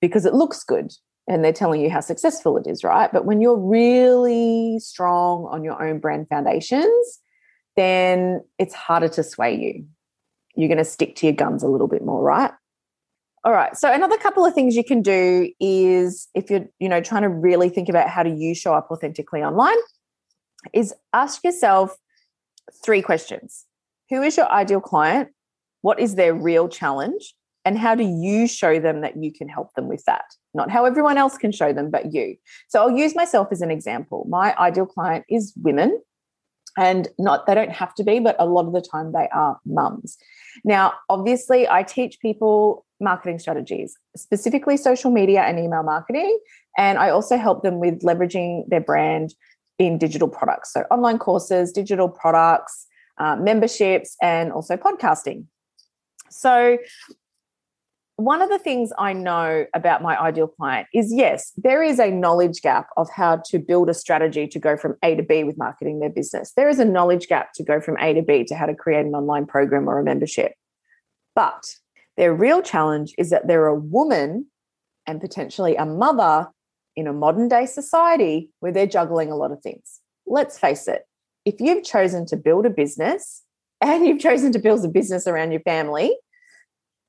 because 0.00 0.26
it 0.26 0.34
looks 0.34 0.62
good 0.62 0.92
and 1.30 1.44
they're 1.44 1.52
telling 1.52 1.80
you 1.80 1.88
how 1.88 2.00
successful 2.00 2.56
it 2.56 2.66
is, 2.66 2.82
right? 2.82 3.10
But 3.12 3.24
when 3.24 3.40
you're 3.40 3.56
really 3.56 4.80
strong 4.80 5.46
on 5.48 5.62
your 5.62 5.80
own 5.80 6.00
brand 6.00 6.28
foundations, 6.28 7.20
then 7.76 8.42
it's 8.58 8.74
harder 8.74 9.08
to 9.10 9.22
sway 9.22 9.54
you. 9.54 9.86
You're 10.56 10.68
going 10.68 10.78
to 10.78 10.84
stick 10.84 11.14
to 11.16 11.26
your 11.26 11.36
guns 11.36 11.62
a 11.62 11.68
little 11.68 11.86
bit 11.86 12.04
more, 12.04 12.20
right? 12.20 12.50
All 13.44 13.52
right. 13.52 13.76
So 13.76 13.92
another 13.92 14.18
couple 14.18 14.44
of 14.44 14.54
things 14.54 14.74
you 14.74 14.82
can 14.82 15.02
do 15.02 15.52
is 15.60 16.26
if 16.34 16.50
you're, 16.50 16.66
you 16.80 16.88
know, 16.88 17.00
trying 17.00 17.22
to 17.22 17.28
really 17.28 17.68
think 17.68 17.88
about 17.88 18.08
how 18.08 18.24
do 18.24 18.34
you 18.34 18.52
show 18.52 18.74
up 18.74 18.88
authentically 18.90 19.40
online, 19.40 19.78
is 20.74 20.92
ask 21.12 21.44
yourself 21.44 21.94
three 22.84 23.02
questions. 23.02 23.66
Who 24.10 24.20
is 24.22 24.36
your 24.36 24.50
ideal 24.50 24.80
client? 24.80 25.28
What 25.82 26.00
is 26.00 26.16
their 26.16 26.34
real 26.34 26.68
challenge? 26.68 27.34
And 27.64 27.78
how 27.78 27.94
do 27.94 28.04
you 28.04 28.46
show 28.46 28.80
them 28.80 29.02
that 29.02 29.22
you 29.22 29.32
can 29.32 29.48
help 29.48 29.74
them 29.74 29.86
with 29.86 30.04
that? 30.06 30.24
Not 30.54 30.70
how 30.70 30.86
everyone 30.86 31.18
else 31.18 31.36
can 31.36 31.52
show 31.52 31.72
them, 31.72 31.90
but 31.90 32.12
you. 32.12 32.36
So 32.68 32.80
I'll 32.80 32.96
use 32.96 33.14
myself 33.14 33.48
as 33.50 33.60
an 33.60 33.70
example. 33.70 34.26
My 34.28 34.56
ideal 34.56 34.86
client 34.86 35.24
is 35.28 35.52
women, 35.62 36.00
and 36.78 37.08
not 37.18 37.46
they 37.46 37.54
don't 37.54 37.72
have 37.72 37.94
to 37.96 38.04
be, 38.04 38.20
but 38.20 38.36
a 38.38 38.46
lot 38.46 38.66
of 38.66 38.72
the 38.72 38.80
time 38.80 39.12
they 39.12 39.28
are 39.32 39.58
mums. 39.66 40.16
Now, 40.64 40.94
obviously, 41.08 41.68
I 41.68 41.82
teach 41.82 42.20
people 42.20 42.86
marketing 43.00 43.38
strategies, 43.38 43.96
specifically 44.16 44.76
social 44.76 45.10
media 45.10 45.42
and 45.42 45.58
email 45.58 45.82
marketing. 45.82 46.38
And 46.76 46.98
I 46.98 47.10
also 47.10 47.36
help 47.36 47.62
them 47.62 47.80
with 47.80 48.02
leveraging 48.02 48.68
their 48.68 48.80
brand 48.80 49.34
in 49.78 49.98
digital 49.98 50.28
products. 50.28 50.72
So, 50.72 50.84
online 50.90 51.18
courses, 51.18 51.72
digital 51.72 52.08
products, 52.08 52.86
uh, 53.18 53.36
memberships, 53.36 54.16
and 54.22 54.52
also 54.52 54.76
podcasting. 54.76 55.46
So, 56.28 56.78
one 58.20 58.42
of 58.42 58.50
the 58.50 58.58
things 58.58 58.92
I 58.98 59.12
know 59.12 59.66
about 59.74 60.02
my 60.02 60.20
ideal 60.20 60.46
client 60.46 60.88
is 60.92 61.12
yes, 61.12 61.52
there 61.56 61.82
is 61.82 61.98
a 61.98 62.10
knowledge 62.10 62.60
gap 62.60 62.88
of 62.96 63.08
how 63.10 63.42
to 63.46 63.58
build 63.58 63.88
a 63.88 63.94
strategy 63.94 64.46
to 64.48 64.58
go 64.58 64.76
from 64.76 64.96
A 65.02 65.14
to 65.14 65.22
B 65.22 65.42
with 65.42 65.56
marketing 65.56 66.00
their 66.00 66.10
business. 66.10 66.52
There 66.56 66.68
is 66.68 66.78
a 66.78 66.84
knowledge 66.84 67.28
gap 67.28 67.52
to 67.54 67.64
go 67.64 67.80
from 67.80 67.96
A 67.98 68.12
to 68.12 68.22
B 68.22 68.44
to 68.44 68.54
how 68.54 68.66
to 68.66 68.74
create 68.74 69.06
an 69.06 69.14
online 69.14 69.46
program 69.46 69.88
or 69.88 69.98
a 69.98 70.04
membership. 70.04 70.52
But 71.34 71.74
their 72.16 72.34
real 72.34 72.60
challenge 72.60 73.14
is 73.16 73.30
that 73.30 73.48
they're 73.48 73.66
a 73.66 73.74
woman 73.74 74.46
and 75.06 75.20
potentially 75.20 75.76
a 75.76 75.86
mother 75.86 76.48
in 76.96 77.06
a 77.06 77.12
modern 77.12 77.48
day 77.48 77.64
society 77.64 78.50
where 78.60 78.72
they're 78.72 78.86
juggling 78.86 79.32
a 79.32 79.36
lot 79.36 79.52
of 79.52 79.62
things. 79.62 80.00
Let's 80.26 80.58
face 80.58 80.86
it, 80.86 81.06
if 81.46 81.54
you've 81.58 81.84
chosen 81.84 82.26
to 82.26 82.36
build 82.36 82.66
a 82.66 82.70
business 82.70 83.42
and 83.80 84.06
you've 84.06 84.20
chosen 84.20 84.52
to 84.52 84.58
build 84.58 84.84
a 84.84 84.88
business 84.88 85.26
around 85.26 85.52
your 85.52 85.62
family, 85.62 86.14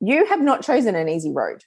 you 0.01 0.25
have 0.25 0.41
not 0.41 0.63
chosen 0.63 0.95
an 0.95 1.07
easy 1.07 1.31
road. 1.31 1.63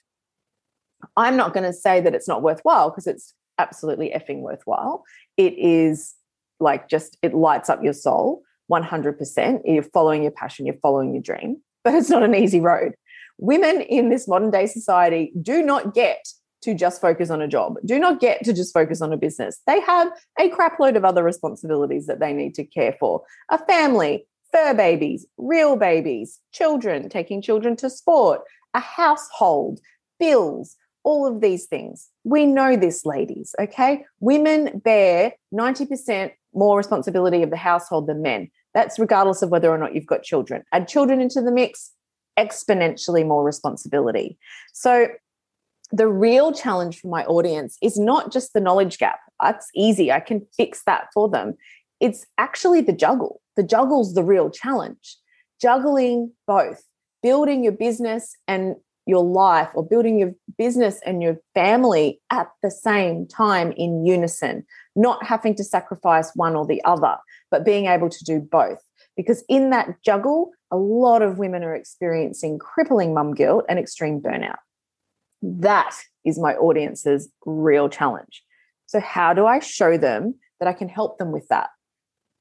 I'm 1.17 1.37
not 1.37 1.53
going 1.53 1.63
to 1.63 1.73
say 1.73 2.01
that 2.01 2.13
it's 2.13 2.27
not 2.27 2.41
worthwhile 2.41 2.89
because 2.89 3.07
it's 3.07 3.33
absolutely 3.57 4.11
effing 4.15 4.39
worthwhile. 4.39 5.03
It 5.37 5.53
is 5.57 6.13
like 6.59 6.89
just, 6.89 7.17
it 7.21 7.33
lights 7.33 7.69
up 7.69 7.83
your 7.83 7.93
soul 7.93 8.43
100%. 8.71 9.61
You're 9.65 9.83
following 9.83 10.23
your 10.23 10.31
passion, 10.31 10.65
you're 10.65 10.75
following 10.81 11.13
your 11.13 11.21
dream, 11.21 11.61
but 11.83 11.93
it's 11.93 12.09
not 12.09 12.23
an 12.23 12.35
easy 12.35 12.59
road. 12.59 12.93
Women 13.37 13.81
in 13.81 14.09
this 14.09 14.27
modern 14.27 14.51
day 14.51 14.65
society 14.65 15.31
do 15.41 15.61
not 15.61 15.93
get 15.93 16.25
to 16.63 16.73
just 16.73 16.99
focus 16.99 17.29
on 17.29 17.41
a 17.41 17.47
job, 17.47 17.75
do 17.85 17.99
not 17.99 18.19
get 18.19 18.43
to 18.43 18.51
just 18.51 18.73
focus 18.73 19.01
on 19.01 19.13
a 19.13 19.17
business. 19.17 19.61
They 19.67 19.79
have 19.81 20.11
a 20.39 20.49
crapload 20.49 20.95
of 20.95 21.05
other 21.05 21.23
responsibilities 21.23 22.07
that 22.07 22.19
they 22.19 22.33
need 22.33 22.55
to 22.55 22.63
care 22.63 22.95
for 22.99 23.21
a 23.51 23.63
family, 23.65 24.25
fur 24.55 24.73
babies, 24.73 25.25
real 25.37 25.75
babies, 25.75 26.39
children, 26.53 27.09
taking 27.09 27.41
children 27.41 27.75
to 27.75 27.89
sport, 27.89 28.41
a 28.73 28.79
household, 28.79 29.79
bills, 30.17 30.77
all 31.03 31.27
of 31.27 31.41
these 31.41 31.65
things. 31.65 32.09
We 32.23 32.45
know 32.45 32.77
this, 32.77 33.05
ladies, 33.05 33.53
okay? 33.59 34.05
Women 34.21 34.79
bear 34.79 35.33
90% 35.53 36.31
more 36.53 36.77
responsibility 36.77 37.43
of 37.43 37.49
the 37.49 37.57
household 37.57 38.07
than 38.07 38.21
men. 38.21 38.49
That's 38.73 38.97
regardless 38.97 39.41
of 39.41 39.49
whether 39.49 39.69
or 39.69 39.77
not 39.77 39.93
you've 39.93 40.05
got 40.05 40.23
children. 40.23 40.63
Add 40.71 40.87
children 40.87 41.19
into 41.19 41.41
the 41.41 41.51
mix, 41.51 41.91
exponentially 42.39 43.25
more 43.25 43.43
responsibility. 43.43 44.37
So, 44.73 45.07
the 45.91 46.07
real 46.07 46.51
challenge 46.51 46.99
for 46.99 47.09
my 47.09 47.23
audience 47.25 47.77
is 47.81 47.99
not 47.99 48.33
just 48.33 48.53
the 48.53 48.59
knowledge 48.59 48.97
gap. 48.97 49.19
that's 49.39 49.69
easy. 49.75 50.11
I 50.11 50.19
can 50.19 50.45
fix 50.57 50.81
that 50.85 51.09
for 51.13 51.29
them. 51.29 51.53
It's 51.99 52.25
actually 52.39 52.81
the 52.81 52.91
juggle. 52.91 53.39
The 53.55 53.63
juggle's 53.63 54.13
the 54.13 54.23
real 54.23 54.49
challenge. 54.49 55.17
Juggling 55.61 56.31
both, 56.47 56.83
building 57.23 57.63
your 57.63 57.73
business 57.73 58.35
and 58.47 58.75
your 59.05 59.23
life 59.23 59.69
or 59.75 59.85
building 59.85 60.19
your 60.19 60.33
business 60.57 60.99
and 61.05 61.21
your 61.21 61.37
family 61.53 62.19
at 62.31 62.49
the 62.63 62.71
same 62.71 63.27
time 63.27 63.71
in 63.73 64.05
unison, 64.05 64.65
not 64.95 65.23
having 65.23 65.55
to 65.55 65.63
sacrifice 65.63 66.31
one 66.35 66.55
or 66.55 66.65
the 66.65 66.83
other, 66.85 67.17
but 67.51 67.65
being 67.65 67.85
able 67.85 68.09
to 68.09 68.23
do 68.23 68.39
both. 68.39 68.79
Because 69.15 69.43
in 69.47 69.69
that 69.69 70.01
juggle, 70.03 70.51
a 70.71 70.77
lot 70.77 71.21
of 71.21 71.37
women 71.37 71.63
are 71.63 71.75
experiencing 71.75 72.59
crippling 72.59 73.13
mum 73.13 73.33
guilt 73.33 73.65
and 73.69 73.79
extreme 73.79 74.19
burnout. 74.19 74.57
That 75.41 75.95
is 76.25 76.39
my 76.39 76.55
audience's 76.55 77.29
real 77.45 77.87
challenge. 77.87 78.43
So, 78.87 78.99
how 78.99 79.33
do 79.33 79.45
I 79.45 79.59
show 79.59 79.97
them 79.97 80.35
that 80.59 80.67
I 80.67 80.73
can 80.73 80.89
help 80.89 81.17
them 81.17 81.31
with 81.31 81.47
that? 81.49 81.69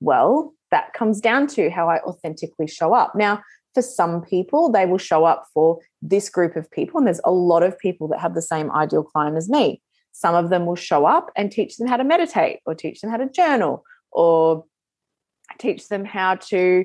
Well, 0.01 0.55
that 0.75 0.93
comes 0.93 1.21
down 1.21 1.47
to 1.47 1.71
how 1.71 1.89
I 1.89 2.01
authentically 2.01 2.67
show 2.67 2.95
up. 2.95 3.15
Now, 3.15 3.41
for 3.75 3.81
some 3.81 4.23
people, 4.23 4.73
they 4.73 4.87
will 4.87 4.99
show 4.99 5.25
up 5.25 5.45
for 5.55 5.79
this 6.03 6.29
group 6.29 6.57
of 6.57 6.69
people, 6.69 6.99
and 6.99 7.07
there's 7.07 7.21
a 7.25 7.31
lot 7.31 7.63
of 7.63 7.79
people 7.79 8.09
that 8.09 8.19
have 8.19 8.35
the 8.35 8.43
same 8.43 8.73
ideal 8.73 9.05
client 9.05 9.37
as 9.37 9.49
me. 9.49 9.81
Some 10.11 10.35
of 10.35 10.51
them 10.51 10.67
will 10.67 10.75
show 10.75 11.07
up 11.07 11.31
and 11.37 11.53
teach 11.53 11.77
them 11.77 11.87
how 11.87 11.97
to 11.97 12.03
meditate, 12.03 12.59
or 12.67 12.75
teach 12.75 13.01
them 13.01 13.11
how 13.11 13.19
to 13.19 13.29
journal, 13.29 13.85
or 14.11 14.65
teach 15.59 15.87
them 15.87 16.05
how 16.05 16.35
to 16.51 16.85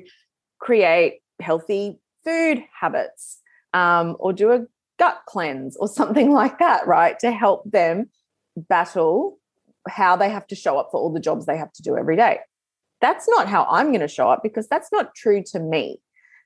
create 0.60 1.18
healthy 1.40 1.98
food 2.24 2.62
habits, 2.72 3.40
um, 3.74 4.16
or 4.20 4.32
do 4.32 4.52
a 4.52 4.66
gut 5.00 5.20
cleanse, 5.26 5.76
or 5.78 5.88
something 6.00 6.30
like 6.30 6.60
that, 6.60 6.86
right? 6.86 7.18
To 7.18 7.32
help 7.32 7.68
them 7.68 8.08
battle 8.56 9.40
how 9.88 10.14
they 10.14 10.30
have 10.30 10.46
to 10.46 10.54
show 10.54 10.78
up 10.78 10.90
for 10.92 11.00
all 11.00 11.12
the 11.12 11.18
jobs 11.18 11.46
they 11.46 11.58
have 11.58 11.72
to 11.72 11.82
do 11.82 11.96
every 11.96 12.14
day. 12.14 12.38
That's 13.00 13.28
not 13.28 13.48
how 13.48 13.66
I'm 13.70 13.88
going 13.88 14.00
to 14.00 14.08
show 14.08 14.28
up 14.28 14.42
because 14.42 14.68
that's 14.68 14.92
not 14.92 15.14
true 15.14 15.42
to 15.52 15.60
me. 15.60 16.00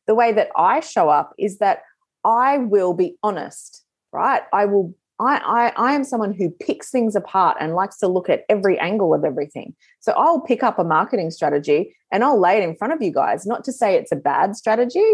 The 0.06 0.14
way 0.14 0.32
that 0.32 0.50
I 0.56 0.80
show 0.80 1.08
up 1.08 1.34
is 1.38 1.58
that 1.58 1.82
I 2.24 2.58
will 2.58 2.94
be 2.94 3.16
honest, 3.22 3.84
right? 4.12 4.42
I 4.52 4.66
will 4.66 4.94
I, 5.20 5.72
I, 5.76 5.90
I 5.90 5.92
am 5.92 6.02
someone 6.02 6.32
who 6.32 6.50
picks 6.50 6.90
things 6.90 7.14
apart 7.14 7.56
and 7.60 7.74
likes 7.74 7.98
to 7.98 8.08
look 8.08 8.28
at 8.28 8.44
every 8.48 8.78
angle 8.80 9.14
of 9.14 9.24
everything. 9.24 9.74
So 10.00 10.12
I'll 10.16 10.40
pick 10.40 10.62
up 10.64 10.78
a 10.78 10.84
marketing 10.84 11.30
strategy 11.30 11.94
and 12.10 12.24
I'll 12.24 12.40
lay 12.40 12.58
it 12.58 12.64
in 12.68 12.74
front 12.74 12.94
of 12.94 13.02
you 13.02 13.12
guys. 13.12 13.46
Not 13.46 13.62
to 13.64 13.72
say 13.72 13.94
it's 13.94 14.10
a 14.10 14.16
bad 14.16 14.56
strategy. 14.56 15.04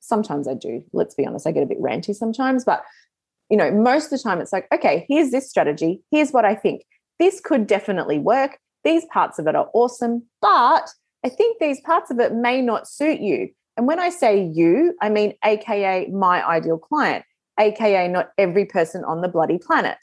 Sometimes 0.00 0.46
I 0.46 0.54
do. 0.54 0.84
Let's 0.92 1.14
be 1.14 1.26
honest, 1.26 1.46
I 1.46 1.50
get 1.50 1.64
a 1.64 1.66
bit 1.66 1.82
ranty 1.82 2.14
sometimes, 2.14 2.64
but 2.64 2.84
you 3.50 3.56
know, 3.56 3.70
most 3.70 4.06
of 4.06 4.10
the 4.10 4.18
time 4.18 4.40
it's 4.40 4.52
like, 4.52 4.68
okay, 4.72 5.06
here's 5.08 5.30
this 5.30 5.48
strategy. 5.48 6.02
Here's 6.10 6.30
what 6.30 6.44
I 6.44 6.54
think. 6.54 6.84
This 7.18 7.40
could 7.40 7.66
definitely 7.66 8.18
work. 8.18 8.58
These 8.88 9.04
parts 9.12 9.38
of 9.38 9.46
it 9.46 9.54
are 9.54 9.68
awesome, 9.74 10.22
but 10.40 10.88
I 11.22 11.28
think 11.28 11.58
these 11.58 11.78
parts 11.82 12.10
of 12.10 12.20
it 12.20 12.32
may 12.32 12.62
not 12.62 12.88
suit 12.88 13.20
you. 13.20 13.50
And 13.76 13.86
when 13.86 14.00
I 14.00 14.08
say 14.08 14.42
you, 14.42 14.96
I 15.02 15.10
mean 15.10 15.34
AKA 15.44 16.08
my 16.08 16.42
ideal 16.42 16.78
client, 16.78 17.26
AKA 17.60 18.08
not 18.08 18.30
every 18.38 18.64
person 18.64 19.04
on 19.04 19.20
the 19.20 19.28
bloody 19.28 19.58
planet. 19.58 19.98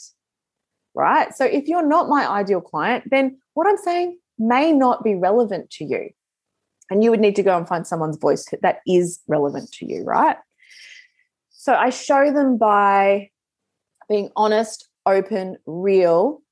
Right. 0.93 1.33
So 1.33 1.45
if 1.45 1.67
you're 1.67 1.87
not 1.87 2.09
my 2.09 2.29
ideal 2.29 2.61
client, 2.61 3.05
then 3.09 3.39
what 3.55 3.65
I'm 3.65 3.77
saying 3.77 4.19
may 4.37 4.71
not 4.71 5.03
be 5.03 5.15
relevant 5.15 5.71
to 5.71 5.83
you. 5.83 6.11
And 6.91 7.03
you 7.03 7.09
would 7.09 7.19
need 7.19 7.35
to 7.37 7.43
go 7.43 7.57
and 7.57 7.67
find 7.67 7.87
someone's 7.87 8.17
voice 8.17 8.45
that 8.61 8.81
is 8.85 9.19
relevant 9.27 9.71
to 9.79 9.87
you. 9.87 10.03
Right. 10.03 10.37
So 11.49 11.73
I 11.73 11.89
show 11.89 12.31
them 12.31 12.59
by 12.59 13.31
being 14.07 14.29
honest, 14.35 14.87
open, 15.07 15.57
real, 15.65 16.43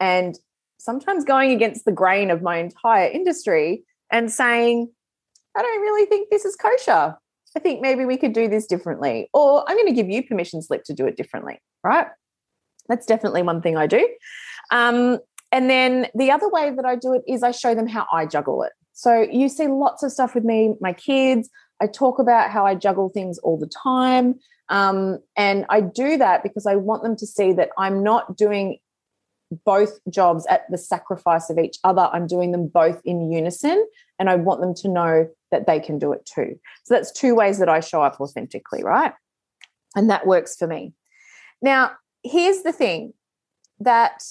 and 0.00 0.36
sometimes 0.78 1.24
going 1.24 1.50
against 1.50 1.84
the 1.84 1.92
grain 1.92 2.30
of 2.30 2.42
my 2.42 2.58
entire 2.58 3.08
industry 3.08 3.84
and 4.10 4.30
saying, 4.30 4.90
I 5.56 5.62
don't 5.62 5.80
really 5.80 6.06
think 6.06 6.30
this 6.30 6.44
is 6.44 6.56
kosher. 6.56 7.16
I 7.56 7.60
think 7.60 7.80
maybe 7.80 8.04
we 8.04 8.16
could 8.16 8.32
do 8.32 8.48
this 8.48 8.66
differently. 8.66 9.28
Or 9.32 9.64
I'm 9.68 9.76
going 9.76 9.88
to 9.88 9.94
give 9.94 10.08
you 10.08 10.22
permission 10.22 10.62
slip 10.62 10.84
to 10.84 10.94
do 10.94 11.06
it 11.06 11.16
differently, 11.16 11.58
right? 11.82 12.06
That's 12.88 13.06
definitely 13.06 13.42
one 13.42 13.60
thing 13.60 13.76
I 13.76 13.86
do. 13.86 14.08
Um, 14.70 15.18
and 15.50 15.68
then 15.68 16.06
the 16.14 16.30
other 16.30 16.48
way 16.48 16.70
that 16.74 16.84
I 16.84 16.96
do 16.96 17.14
it 17.14 17.22
is 17.26 17.42
I 17.42 17.50
show 17.50 17.74
them 17.74 17.88
how 17.88 18.06
I 18.12 18.26
juggle 18.26 18.62
it. 18.62 18.72
So 18.92 19.20
you 19.20 19.48
see 19.48 19.66
lots 19.66 20.02
of 20.02 20.12
stuff 20.12 20.34
with 20.34 20.44
me, 20.44 20.74
my 20.80 20.92
kids. 20.92 21.48
I 21.80 21.86
talk 21.86 22.18
about 22.18 22.50
how 22.50 22.66
I 22.66 22.74
juggle 22.74 23.08
things 23.08 23.38
all 23.38 23.58
the 23.58 23.70
time. 23.82 24.34
Um, 24.68 25.18
and 25.36 25.64
I 25.70 25.80
do 25.80 26.18
that 26.18 26.42
because 26.42 26.66
I 26.66 26.76
want 26.76 27.02
them 27.02 27.16
to 27.16 27.26
see 27.26 27.52
that 27.54 27.70
I'm 27.78 28.02
not 28.02 28.36
doing 28.36 28.78
both 29.64 29.98
jobs 30.10 30.46
at 30.46 30.70
the 30.70 30.78
sacrifice 30.78 31.50
of 31.50 31.58
each 31.58 31.78
other. 31.84 32.08
I'm 32.12 32.26
doing 32.26 32.52
them 32.52 32.68
both 32.68 33.00
in 33.04 33.30
unison, 33.30 33.86
and 34.18 34.28
I 34.28 34.36
want 34.36 34.60
them 34.60 34.74
to 34.74 34.88
know 34.88 35.28
that 35.50 35.66
they 35.66 35.80
can 35.80 35.98
do 35.98 36.12
it 36.12 36.26
too. 36.26 36.58
So 36.84 36.94
that's 36.94 37.12
two 37.12 37.34
ways 37.34 37.58
that 37.58 37.68
I 37.68 37.80
show 37.80 38.02
up 38.02 38.20
authentically, 38.20 38.82
right? 38.82 39.12
And 39.96 40.10
that 40.10 40.26
works 40.26 40.56
for 40.56 40.66
me. 40.66 40.92
Now, 41.62 41.92
here's 42.22 42.62
the 42.62 42.72
thing 42.72 43.14
that 43.80 44.22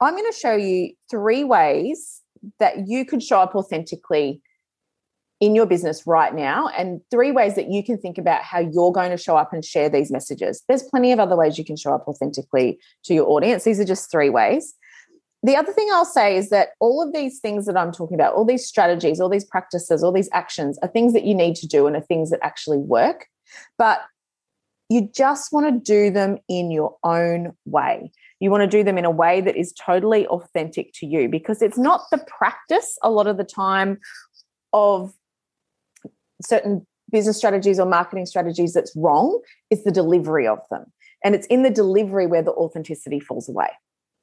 I'm 0.00 0.14
going 0.14 0.30
to 0.30 0.38
show 0.38 0.54
you 0.54 0.94
three 1.10 1.44
ways 1.44 2.22
that 2.58 2.88
you 2.88 3.04
could 3.04 3.22
show 3.22 3.40
up 3.40 3.54
authentically 3.54 4.40
in 5.40 5.54
your 5.54 5.66
business 5.66 6.06
right 6.06 6.34
now 6.34 6.68
and 6.68 7.00
three 7.10 7.32
ways 7.32 7.54
that 7.54 7.70
you 7.70 7.82
can 7.82 7.96
think 7.96 8.18
about 8.18 8.42
how 8.42 8.58
you're 8.58 8.92
going 8.92 9.10
to 9.10 9.16
show 9.16 9.36
up 9.36 9.52
and 9.52 9.64
share 9.64 9.88
these 9.88 10.10
messages. 10.10 10.62
There's 10.68 10.82
plenty 10.82 11.12
of 11.12 11.18
other 11.18 11.34
ways 11.34 11.56
you 11.56 11.64
can 11.64 11.76
show 11.76 11.94
up 11.94 12.06
authentically 12.06 12.78
to 13.04 13.14
your 13.14 13.26
audience. 13.26 13.64
These 13.64 13.80
are 13.80 13.84
just 13.84 14.10
three 14.10 14.28
ways. 14.28 14.74
The 15.42 15.56
other 15.56 15.72
thing 15.72 15.88
I'll 15.90 16.04
say 16.04 16.36
is 16.36 16.50
that 16.50 16.70
all 16.80 17.02
of 17.02 17.14
these 17.14 17.40
things 17.40 17.64
that 17.64 17.76
I'm 17.76 17.92
talking 17.92 18.14
about, 18.14 18.34
all 18.34 18.44
these 18.44 18.66
strategies, 18.66 19.18
all 19.18 19.30
these 19.30 19.46
practices, 19.46 20.04
all 20.04 20.12
these 20.12 20.28
actions 20.32 20.78
are 20.82 20.88
things 20.88 21.14
that 21.14 21.24
you 21.24 21.34
need 21.34 21.56
to 21.56 21.66
do 21.66 21.86
and 21.86 21.96
are 21.96 22.02
things 22.02 22.28
that 22.30 22.40
actually 22.42 22.78
work. 22.78 23.26
But 23.78 24.02
you 24.90 25.08
just 25.14 25.52
want 25.52 25.66
to 25.66 25.80
do 25.80 26.10
them 26.10 26.36
in 26.48 26.70
your 26.70 26.96
own 27.04 27.52
way. 27.64 28.12
You 28.40 28.50
want 28.50 28.62
to 28.62 28.66
do 28.66 28.84
them 28.84 28.98
in 28.98 29.06
a 29.06 29.10
way 29.10 29.40
that 29.40 29.56
is 29.56 29.72
totally 29.72 30.26
authentic 30.26 30.92
to 30.94 31.06
you 31.06 31.28
because 31.28 31.62
it's 31.62 31.78
not 31.78 32.02
the 32.10 32.18
practice 32.18 32.98
a 33.02 33.10
lot 33.10 33.26
of 33.26 33.38
the 33.38 33.44
time 33.44 33.98
of 34.72 35.14
certain 36.42 36.86
business 37.10 37.36
strategies 37.36 37.80
or 37.80 37.86
marketing 37.86 38.26
strategies 38.26 38.72
that's 38.72 38.94
wrong 38.96 39.40
is 39.70 39.82
the 39.84 39.90
delivery 39.90 40.46
of 40.46 40.58
them. 40.70 40.84
And 41.24 41.34
it's 41.34 41.46
in 41.48 41.62
the 41.62 41.70
delivery 41.70 42.26
where 42.26 42.42
the 42.42 42.52
authenticity 42.52 43.20
falls 43.20 43.48
away 43.48 43.68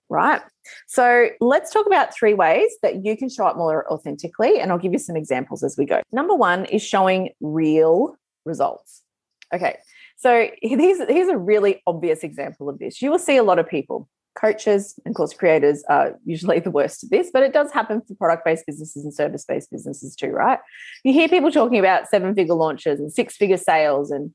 right? 0.10 0.42
So 0.88 1.28
let's 1.42 1.70
talk 1.74 1.86
about 1.86 2.16
three 2.16 2.34
ways 2.34 2.72
that 2.82 3.04
you 3.04 3.18
can 3.18 3.28
show 3.28 3.46
up 3.46 3.58
more 3.58 3.86
authentically 3.92 4.58
and 4.58 4.72
i'll 4.72 4.78
give 4.78 4.94
you 4.94 5.00
some 5.00 5.18
examples 5.18 5.64
as 5.64 5.76
we 5.78 5.84
go. 5.84 6.02
Number 6.14 6.34
one 6.34 6.64
is 6.64 6.82
showing 6.82 7.32
real 7.42 8.16
results. 8.46 9.04
Okay 9.54 9.76
so 10.18 10.50
here's, 10.62 10.98
here's 11.08 11.30
a 11.30 11.38
really 11.38 11.82
obvious 11.86 12.24
example 12.24 12.70
of 12.70 12.80
this. 12.80 13.02
You 13.02 13.12
will 13.12 13.20
see 13.20 13.38
a 13.38 13.44
lot 13.44 13.60
of 13.60 13.70
people 13.70 14.10
coaches 14.40 15.00
and 15.06 15.16
course 15.16 15.34
creators 15.34 15.84
are 15.90 16.16
usually 16.26 16.60
the 16.68 16.72
worst 16.72 17.04
at 17.04 17.10
this, 17.10 17.30
but 17.32 17.44
it 17.44 17.54
does 17.54 17.72
happen 17.72 18.02
for 18.02 18.16
product 18.16 18.46
based 18.46 18.66
businesses 18.66 19.04
and 19.04 19.14
service 19.14 19.46
based 19.46 19.72
businesses 19.72 20.16
too, 20.16 20.30
right? 20.30 20.60
You 21.04 21.14
hear 21.14 21.28
people 21.28 21.52
talking 21.52 21.80
about 21.80 22.08
seven 22.08 22.36
figure 22.36 22.56
launches 22.56 23.00
and 23.00 23.12
six 23.12 23.36
figure 23.36 23.58
sales 23.58 24.12
and 24.12 24.32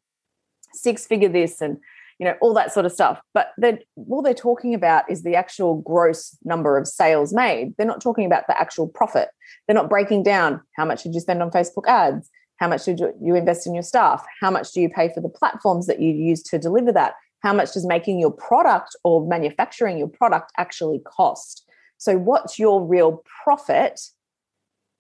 six 0.75 1.07
figure 1.07 1.29
this 1.29 1.61
and 1.61 1.77
you 2.19 2.27
know 2.27 2.35
all 2.41 2.55
that 2.55 2.73
sort 2.73 2.87
of 2.87 2.93
stuff 2.93 3.21
but 3.35 3.49
then 3.59 3.79
all 4.09 4.23
they're 4.23 4.33
talking 4.33 4.75
about 4.75 5.11
is 5.11 5.23
the 5.23 5.35
actual 5.35 5.83
gross 5.83 6.37
number 6.45 6.79
of 6.79 6.87
sales 6.87 7.33
made. 7.33 7.75
They're 7.77 7.87
not 7.87 8.01
talking 8.01 8.25
about 8.25 8.47
the 8.47 8.59
actual 8.59 8.89
profit. 8.89 9.29
They're 9.67 9.75
not 9.75 9.91
breaking 9.91 10.23
down 10.23 10.61
how 10.77 10.85
much 10.85 11.03
did 11.03 11.15
you 11.15 11.21
spend 11.21 11.43
on 11.43 11.51
facebook 11.51 11.87
ads? 11.87 12.31
How 12.57 12.69
much 12.69 12.85
did 12.85 13.01
you 13.21 13.35
invest 13.35 13.67
in 13.67 13.75
your 13.75 13.83
staff? 13.83 14.25
How 14.41 14.51
much 14.51 14.73
do 14.73 14.81
you 14.81 14.89
pay 14.89 15.13
for 15.13 15.21
the 15.21 15.29
platforms 15.29 15.87
that 15.87 16.01
you 16.01 16.11
use 16.11 16.43
to 16.45 16.59
deliver 16.59 16.93
that 16.93 17.15
how 17.43 17.53
much 17.53 17.73
does 17.73 17.87
making 17.87 18.21
your 18.21 18.31
product 18.31 18.97
or 19.05 19.27
manufacturing 19.27 19.99
your 19.99 20.09
product 20.09 20.53
actually 20.57 21.01
cost? 21.01 21.65
So, 21.99 22.17
what's 22.17 22.59
your 22.59 22.85
real 22.85 23.23
profit 23.45 24.01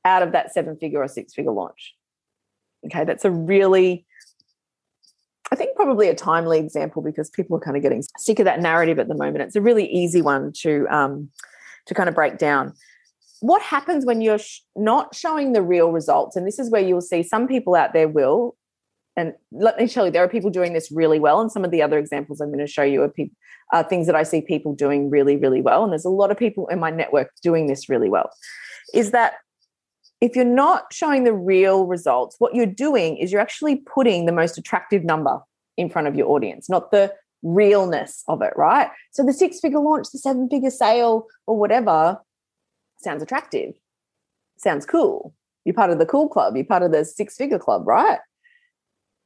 out 0.04 0.22
of 0.22 0.32
that 0.32 0.52
seven 0.52 0.76
figure 0.76 1.00
or 1.00 1.08
six 1.08 1.34
figure 1.34 1.52
launch? 1.52 1.94
Okay, 2.86 3.04
that's 3.04 3.24
a 3.24 3.30
really, 3.30 4.04
I 5.52 5.56
think, 5.56 5.76
probably 5.76 6.08
a 6.08 6.14
timely 6.14 6.58
example 6.58 7.00
because 7.00 7.30
people 7.30 7.56
are 7.56 7.60
kind 7.60 7.76
of 7.76 7.82
getting 7.82 8.02
sick 8.18 8.40
of 8.40 8.44
that 8.44 8.60
narrative 8.60 8.98
at 8.98 9.08
the 9.08 9.14
moment. 9.14 9.42
It's 9.42 9.56
a 9.56 9.60
really 9.60 9.86
easy 9.86 10.20
one 10.20 10.52
to 10.62 10.86
um, 10.90 11.30
to 11.86 11.94
kind 11.94 12.08
of 12.08 12.14
break 12.14 12.38
down. 12.38 12.72
What 13.40 13.62
happens 13.62 14.04
when 14.04 14.20
you're 14.20 14.38
sh- 14.38 14.60
not 14.76 15.14
showing 15.14 15.52
the 15.52 15.62
real 15.62 15.90
results? 15.90 16.36
And 16.36 16.46
this 16.46 16.58
is 16.58 16.70
where 16.70 16.82
you'll 16.82 17.00
see 17.00 17.22
some 17.22 17.48
people 17.48 17.74
out 17.74 17.92
there 17.92 18.08
will 18.08 18.56
and 19.16 19.34
let 19.50 19.78
me 19.78 19.88
tell 19.88 20.06
you, 20.06 20.12
there 20.12 20.24
are 20.24 20.28
people 20.28 20.50
doing 20.50 20.72
this 20.72 20.90
really 20.90 21.20
well. 21.20 21.40
And 21.40 21.52
some 21.52 21.64
of 21.64 21.70
the 21.70 21.82
other 21.82 21.98
examples 21.98 22.40
I'm 22.40 22.48
going 22.48 22.64
to 22.64 22.66
show 22.66 22.82
you 22.82 23.02
are, 23.02 23.10
pe- 23.10 23.30
are 23.72 23.82
things 23.82 24.06
that 24.06 24.16
I 24.16 24.22
see 24.22 24.40
people 24.40 24.74
doing 24.74 25.10
really, 25.10 25.36
really 25.36 25.60
well. 25.60 25.82
And 25.84 25.92
there's 25.92 26.04
a 26.04 26.10
lot 26.10 26.30
of 26.30 26.38
people 26.38 26.66
in 26.68 26.80
my 26.80 26.90
network 26.90 27.30
doing 27.42 27.66
this 27.66 27.88
really 27.88 28.08
well. 28.08 28.30
Is 28.94 29.10
that 29.10 29.34
if 30.22 30.34
you're 30.34 30.44
not 30.44 30.92
showing 30.92 31.24
the 31.24 31.34
real 31.34 31.86
results, 31.86 32.36
what 32.38 32.54
you're 32.54 32.64
doing 32.64 33.16
is 33.18 33.32
you're 33.32 33.40
actually 33.40 33.76
putting 33.76 34.24
the 34.24 34.32
most 34.32 34.56
attractive 34.56 35.04
number 35.04 35.40
in 35.76 35.90
front 35.90 36.08
of 36.08 36.14
your 36.14 36.28
audience, 36.28 36.70
not 36.70 36.90
the 36.90 37.12
realness 37.42 38.22
of 38.28 38.40
it, 38.40 38.52
right? 38.56 38.88
So 39.10 39.24
the 39.24 39.32
six 39.32 39.60
figure 39.60 39.80
launch, 39.80 40.06
the 40.12 40.18
seven 40.18 40.48
figure 40.48 40.70
sale, 40.70 41.26
or 41.46 41.58
whatever 41.58 42.18
sounds 42.98 43.22
attractive, 43.22 43.74
sounds 44.56 44.86
cool. 44.86 45.34
You're 45.64 45.74
part 45.74 45.90
of 45.90 45.98
the 45.98 46.06
cool 46.06 46.28
club, 46.28 46.56
you're 46.56 46.64
part 46.64 46.82
of 46.82 46.92
the 46.92 47.04
six 47.04 47.36
figure 47.36 47.58
club, 47.58 47.86
right? 47.86 48.18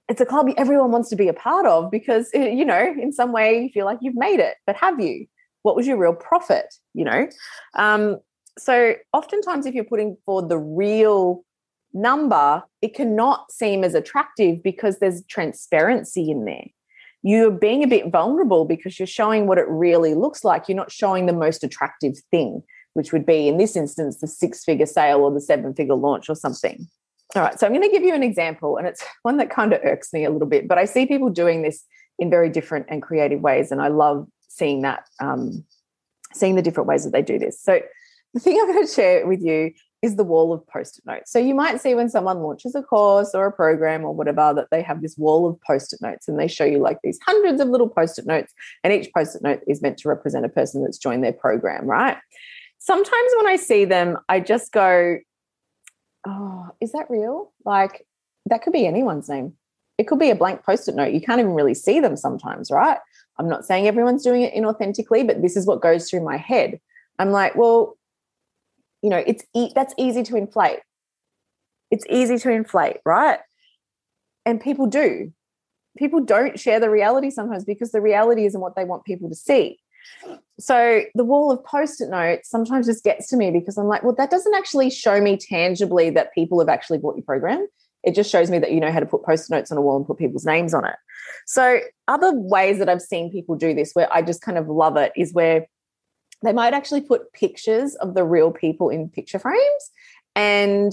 It's 0.09 0.21
a 0.21 0.27
club 0.27 0.49
everyone 0.57 0.93
wants 0.93 1.09
to 1.11 1.17
be 1.17 1.29
a 1.29 1.33
part 1.33 1.67
of 1.67 1.91
because, 1.91 2.31
eh, 2.33 2.49
you 2.49 2.65
know, 2.65 2.95
in 3.01 3.13
some 3.13 3.33
way 3.33 3.63
you 3.63 3.69
feel 3.71 3.87
like 3.87 3.99
you've 4.01 4.17
made 4.17 4.41
it, 4.41 4.57
but 4.67 4.77
have 4.77 5.01
you? 5.01 5.27
What 5.63 5.75
was 5.75 5.87
your 5.87 5.97
real 5.97 6.15
profit? 6.15 6.73
You 6.95 7.05
know? 7.05 7.29
Um, 7.75 8.19
so 8.59 8.95
oftentimes, 9.13 9.67
if 9.67 9.75
you're 9.75 9.85
putting 9.85 10.17
forward 10.25 10.49
the 10.49 10.59
real 10.59 11.45
number, 11.93 12.63
it 12.83 12.95
cannot 12.95 13.51
seem 13.51 13.83
as 13.83 13.95
attractive 13.95 14.63
because 14.63 14.99
there's 14.99 15.25
transparency 15.27 16.31
in 16.31 16.45
there. 16.45 16.67
You're 17.23 17.51
being 17.51 17.83
a 17.83 17.89
bit 17.89 18.13
vulnerable 18.13 18.65
because 18.65 19.01
you're 19.01 19.07
showing 19.07 19.47
what 19.47 19.59
it 19.59 19.67
really 19.69 20.15
looks 20.15 20.45
like. 20.45 20.69
You're 20.69 20.77
not 20.77 20.93
showing 20.93 21.27
the 21.27 21.33
most 21.33 21.65
attractive 21.65 22.15
thing, 22.31 22.63
which 22.95 23.13
would 23.13 23.27
be, 23.27 23.49
in 23.49 23.59
this 23.59 23.75
instance, 23.75 24.21
the 24.21 24.29
six 24.29 24.63
figure 24.63 24.87
sale 24.87 25.21
or 25.21 25.33
the 25.33 25.41
seven 25.41 25.75
figure 25.75 25.95
launch 25.95 26.29
or 26.29 26.37
something. 26.37 26.87
All 27.37 27.43
right, 27.43 27.61
so 27.61 27.67
I'm 27.67 27.73
going 27.75 27.87
to 27.87 27.93
give 27.93 28.03
you 28.03 28.15
an 28.15 28.23
example, 28.23 28.79
and 28.79 28.87
it's 28.87 29.05
one 29.23 29.37
that 29.37 29.51
kind 29.51 29.73
of 29.73 29.81
irks 29.85 30.13
me 30.13 30.25
a 30.25 30.31
little 30.31 30.49
bit, 30.49 30.67
but 30.67 30.79
I 30.79 30.87
see 30.87 31.07
people 31.07 31.29
doing 31.29 31.63
this 31.63 31.85
in 32.19 32.31
very 32.31 32.49
different 32.49 32.87
and 32.89 33.03
creative 33.03 33.41
ways, 33.41 33.71
and 33.71 33.83
I 33.83 33.89
love 33.89 34.27
seeing 34.49 34.83
that, 34.83 35.07
um, 35.21 35.65
seeing 36.33 36.55
the 36.55 36.63
different 36.63 36.89
ways 36.89 37.05
that 37.05 37.13
they 37.13 37.21
do 37.21 37.39
this. 37.39 37.61
So 37.61 37.81
the 38.33 38.41
thing 38.41 38.59
I'm 38.61 38.73
going 38.73 38.87
to 38.87 38.93
share 38.93 39.27
with 39.27 39.43
you 39.43 39.73
is 40.01 40.17
the 40.17 40.25
wall 40.25 40.53
of 40.53 40.67
post-it 40.67 41.05
notes. 41.05 41.31
So 41.31 41.39
you 41.39 41.55
might 41.55 41.81
see 41.81 41.95
when 41.95 42.09
someone 42.09 42.39
launches 42.39 42.75
a 42.75 42.83
course 42.83 43.35
or 43.35 43.47
a 43.47 43.53
program 43.53 44.05
or 44.05 44.15
whatever 44.15 44.55
that 44.55 44.69
they 44.71 44.81
have 44.83 45.03
this 45.03 45.17
wall 45.19 45.47
of 45.47 45.61
post-it 45.63 46.01
notes 46.01 46.29
and 46.29 46.39
they 46.39 46.49
show 46.49 46.65
you 46.65 46.79
like 46.79 46.99
these 47.03 47.19
hundreds 47.25 47.61
of 47.61 47.69
little 47.69 47.89
post-it 47.89 48.27
notes 48.27 48.53
and 48.85 48.93
each 48.93 49.13
post-it 49.13 49.43
note 49.43 49.61
is 49.67 49.83
meant 49.83 49.99
to 49.99 50.09
represent 50.09 50.45
a 50.45 50.51
person 50.51 50.83
that's 50.83 50.99
joined 50.99 51.25
their 51.25 51.33
program, 51.33 51.87
right? 51.87 52.19
Sometimes 52.79 53.33
when 53.37 53.47
I 53.47 53.57
see 53.57 53.85
them, 53.85 54.19
I 54.29 54.41
just 54.41 54.71
go, 54.71 55.19
"Oh, 56.27 56.69
is 56.81 56.93
that 56.93 57.09
real?" 57.09 57.53
Like 57.65 58.07
that 58.47 58.63
could 58.63 58.73
be 58.73 58.87
anyone's 58.87 59.29
name. 59.29 59.55
It 59.99 60.07
could 60.07 60.19
be 60.19 60.31
a 60.31 60.35
blank 60.37 60.63
post-it 60.65 60.95
note. 60.95 61.15
You 61.15 61.21
can't 61.21 61.41
even 61.41 61.55
really 61.55 61.75
see 61.75 62.01
them 62.01 62.17
sometimes, 62.17 62.71
right? 62.71 62.99
I'm 63.39 63.49
not 63.49 63.65
saying 63.65 63.87
everyone's 63.87 64.25
doing 64.25 64.43
it 64.43 64.55
inauthentically, 64.55 65.27
but 65.27 65.43
this 65.43 65.57
is 65.57 65.67
what 65.67 65.81
goes 65.81 66.09
through 66.11 66.25
my 66.25 66.37
head. 66.37 66.81
I'm 67.19 67.31
like, 67.31 67.55
well, 67.55 67.97
you 69.03 69.11
know, 69.11 69.23
it's 69.27 69.45
e- 69.55 69.73
that's 69.75 69.95
easy 69.99 70.23
to 70.25 70.37
inflate. 70.37 70.81
It's 71.91 72.05
easy 72.11 72.39
to 72.39 72.51
inflate, 72.51 72.99
right? 73.05 73.41
And 74.45 74.61
people 74.61 74.87
do. 74.87 75.33
People 75.97 76.21
don't 76.21 76.59
share 76.59 76.81
the 76.81 76.91
reality 76.91 77.31
sometimes 77.31 77.65
because 77.65 77.93
the 77.93 78.01
reality 78.01 78.45
isn't 78.47 78.61
what 78.61 78.77
they 78.77 78.85
want 78.85 79.05
people 79.05 79.29
to 79.29 79.35
see. 79.35 79.79
So 80.59 81.03
the 81.15 81.25
wall 81.25 81.51
of 81.51 81.63
post-it 81.65 82.09
notes 82.09 82.49
sometimes 82.49 82.87
just 82.87 83.05
gets 83.05 83.29
to 83.29 83.37
me 83.37 83.51
because 83.51 83.77
I'm 83.77 83.87
like, 83.87 84.03
well, 84.03 84.15
that 84.17 84.31
doesn't 84.31 84.55
actually 84.55 84.91
show 84.91 85.21
me 85.21 85.37
tangibly 85.37 86.11
that 86.11 86.35
people 86.35 86.59
have 86.61 86.69
actually 86.69 86.99
bought 86.99 87.17
your 87.17 87.25
program. 87.25 87.67
It 88.03 88.15
just 88.15 88.31
shows 88.31 88.51
me 88.51 88.59
that 88.61 88.73
you 88.73 88.81
know 88.81 88.93
how 88.93 89.01
to 89.01 89.07
put 89.07 89.25
post-it 89.25 89.53
notes 89.53 89.71
on 89.71 89.79
a 89.79 89.83
wall 89.83 89.97
and 89.97 90.07
put 90.07 90.19
people's 90.19 90.47
names 90.47 90.73
on 90.73 90.85
it. 90.85 90.95
So 91.47 91.81
other 92.09 92.33
ways 92.33 92.79
that 92.79 92.89
I've 92.89 93.03
seen 93.03 93.31
people 93.31 93.57
do 93.57 93.75
this 93.75 93.93
where 93.93 94.13
I 94.13 94.23
just 94.23 94.43
kind 94.43 94.57
of 94.57 94.69
love 94.69 94.97
it 94.97 95.13
is 95.17 95.35
where 95.35 95.67
they 96.43 96.53
might 96.53 96.75
actually 96.75 97.01
put 97.01 97.33
pictures 97.33 97.95
of 97.97 98.15
the 98.15 98.25
real 98.25 98.51
people 98.51 98.91
in 98.91 99.09
picture 99.09 99.39
frames 99.39 99.91
and 100.35 100.93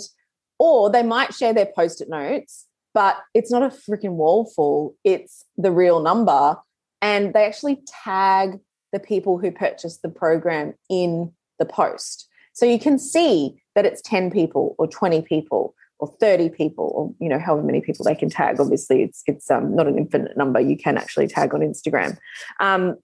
or 0.59 0.89
they 0.89 1.03
might 1.03 1.33
share 1.33 1.53
their 1.53 1.65
post-it 1.75 2.09
notes 2.09 2.65
but 2.93 3.17
it's 3.33 3.51
not 3.51 3.63
a 3.63 3.67
freaking 3.67 4.13
wall 4.13 4.45
full 4.45 4.95
it's 5.03 5.45
the 5.57 5.71
real 5.71 6.01
number 6.01 6.55
and 7.01 7.33
they 7.33 7.45
actually 7.45 7.83
tag 8.03 8.59
the 8.93 8.99
people 8.99 9.37
who 9.37 9.51
purchased 9.51 10.01
the 10.01 10.09
program 10.09 10.73
in 10.89 11.33
the 11.59 11.65
post 11.65 12.29
so 12.53 12.65
you 12.65 12.79
can 12.79 12.97
see 12.97 13.61
that 13.75 13.85
it's 13.85 14.01
10 14.01 14.31
people 14.31 14.75
or 14.77 14.87
20 14.87 15.21
people 15.23 15.75
or 15.99 16.07
30 16.19 16.49
people 16.49 16.91
or 16.95 17.13
you 17.19 17.27
know 17.27 17.39
however 17.39 17.63
many 17.63 17.81
people 17.81 18.05
they 18.05 18.15
can 18.15 18.29
tag 18.29 18.59
obviously 18.59 19.03
it's 19.03 19.23
it's 19.27 19.51
um, 19.51 19.75
not 19.75 19.87
an 19.87 19.97
infinite 19.97 20.37
number 20.37 20.59
you 20.59 20.77
can 20.77 20.97
actually 20.97 21.27
tag 21.27 21.53
on 21.53 21.59
instagram 21.59 22.17
um, 22.61 22.95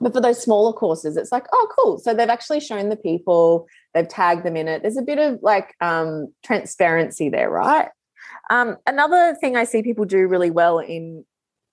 but 0.00 0.12
for 0.12 0.20
those 0.20 0.42
smaller 0.42 0.72
courses, 0.72 1.16
it's 1.16 1.32
like, 1.32 1.46
oh, 1.52 1.68
cool. 1.76 1.98
So 1.98 2.12
they've 2.12 2.28
actually 2.28 2.60
shown 2.60 2.88
the 2.88 2.96
people, 2.96 3.66
they've 3.94 4.08
tagged 4.08 4.44
them 4.44 4.56
in 4.56 4.68
it. 4.68 4.82
There's 4.82 4.96
a 4.96 5.02
bit 5.02 5.18
of 5.18 5.38
like 5.40 5.74
um, 5.80 6.32
transparency 6.44 7.28
there, 7.28 7.48
right? 7.48 7.88
Um, 8.50 8.76
another 8.86 9.36
thing 9.40 9.56
I 9.56 9.64
see 9.64 9.82
people 9.82 10.04
do 10.04 10.26
really 10.26 10.50
well 10.50 10.78
in 10.78 11.24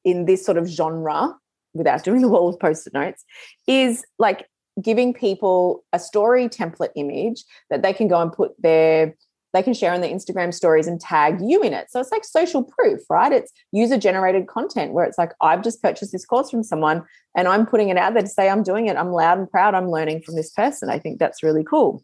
in 0.04 0.26
this 0.26 0.44
sort 0.44 0.58
of 0.58 0.68
genre, 0.68 1.36
without 1.74 2.04
doing 2.06 2.22
the 2.22 2.30
wall 2.30 2.50
of 2.50 2.60
post-it 2.60 2.94
notes, 2.94 3.24
is 3.68 4.04
like 4.20 4.48
giving 4.82 5.14
people 5.14 5.84
a 5.94 6.00
story 6.00 6.48
template 6.48 6.92
image 6.96 7.44
that 7.70 7.82
they 7.82 7.94
can 7.94 8.08
go 8.08 8.22
and 8.22 8.32
put 8.32 8.52
their 8.62 9.16
they 9.54 9.62
can 9.62 9.74
share 9.74 9.94
on 9.94 10.02
their 10.02 10.10
Instagram 10.10 10.54
stories 10.54 10.88
and 10.88 11.00
tag 11.00 11.40
you 11.42 11.62
in 11.62 11.74
it. 11.74 11.92
So 11.92 12.00
it's 12.00 12.12
like 12.12 12.24
social 12.24 12.64
proof, 12.64 13.02
right? 13.10 13.32
It's 13.32 13.52
user 13.72 13.98
generated 13.98 14.48
content 14.48 14.94
where 14.94 15.06
it's 15.06 15.18
like, 15.18 15.34
I've 15.42 15.62
just 15.62 15.82
purchased 15.82 16.12
this 16.12 16.26
course 16.26 16.50
from 16.50 16.64
someone 16.64 17.04
and 17.36 17.48
I'm 17.48 17.66
putting 17.66 17.90
it 17.90 17.98
out 17.98 18.14
there 18.14 18.24
to 18.24 18.30
say 18.30 18.50
I'm 18.50 18.64
doing 18.64 18.88
it. 18.88 18.96
I'm 18.96 19.12
loud 19.12 19.40
and 19.40 19.50
proud. 19.50 19.76
I'm 19.76 19.90
learning 19.90 20.22
from 20.22 20.36
this 20.36 20.52
person. 20.52 20.90
I 20.90 21.00
think 21.00 21.20
that's 21.20 21.44
really 21.44 21.64
cool. 21.64 22.04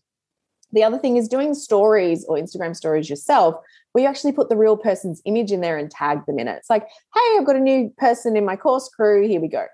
The 0.74 0.84
other 0.84 0.98
thing 0.98 1.18
is 1.18 1.28
doing 1.28 1.54
stories 1.54 2.26
or 2.26 2.38
Instagram 2.38 2.76
stories 2.76 3.10
yourself, 3.10 3.56
where 3.92 4.04
you 4.04 4.10
actually 4.10 4.34
put 4.34 4.50
the 4.50 4.58
real 4.58 4.78
person's 4.78 5.22
image 5.26 5.52
in 5.52 5.62
there 5.62 5.78
and 5.78 5.90
tag 5.90 6.26
them 6.26 6.40
in 6.40 6.48
it. 6.48 6.58
It's 6.58 6.70
like, 6.70 6.84
hey, 7.16 7.38
I've 7.38 7.46
got 7.46 7.56
a 7.56 7.60
new 7.60 7.94
person 7.98 8.36
in 8.36 8.46
my 8.46 8.56
course 8.56 8.90
crew. 8.90 9.28
Here 9.28 9.40
we 9.40 9.48
go. 9.48 9.66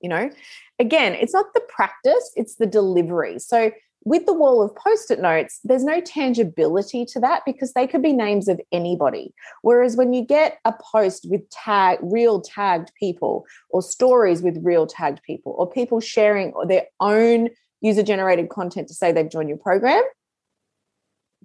You 0.00 0.10
know, 0.10 0.30
again, 0.78 1.14
it's 1.14 1.32
not 1.32 1.46
the 1.54 1.62
practice, 1.68 2.30
it's 2.36 2.56
the 2.56 2.66
delivery. 2.66 3.38
So 3.38 3.72
with 4.04 4.24
the 4.24 4.32
wall 4.32 4.62
of 4.62 4.76
post 4.76 5.10
it 5.10 5.20
notes, 5.20 5.58
there's 5.64 5.82
no 5.82 6.00
tangibility 6.00 7.04
to 7.06 7.18
that 7.18 7.42
because 7.44 7.72
they 7.72 7.88
could 7.88 8.02
be 8.02 8.12
names 8.12 8.46
of 8.46 8.60
anybody. 8.70 9.34
Whereas 9.62 9.96
when 9.96 10.12
you 10.12 10.24
get 10.24 10.58
a 10.64 10.72
post 10.92 11.26
with 11.28 11.48
tag, 11.50 11.98
real 12.00 12.40
tagged 12.40 12.92
people, 13.00 13.44
or 13.70 13.82
stories 13.82 14.42
with 14.42 14.58
real 14.62 14.86
tagged 14.86 15.22
people, 15.24 15.56
or 15.58 15.68
people 15.68 15.98
sharing 15.98 16.52
their 16.68 16.86
own 17.00 17.48
user 17.80 18.02
generated 18.02 18.48
content 18.48 18.88
to 18.88 18.94
say 18.94 19.12
they've 19.12 19.30
joined 19.30 19.48
your 19.48 19.58
program, 19.58 20.02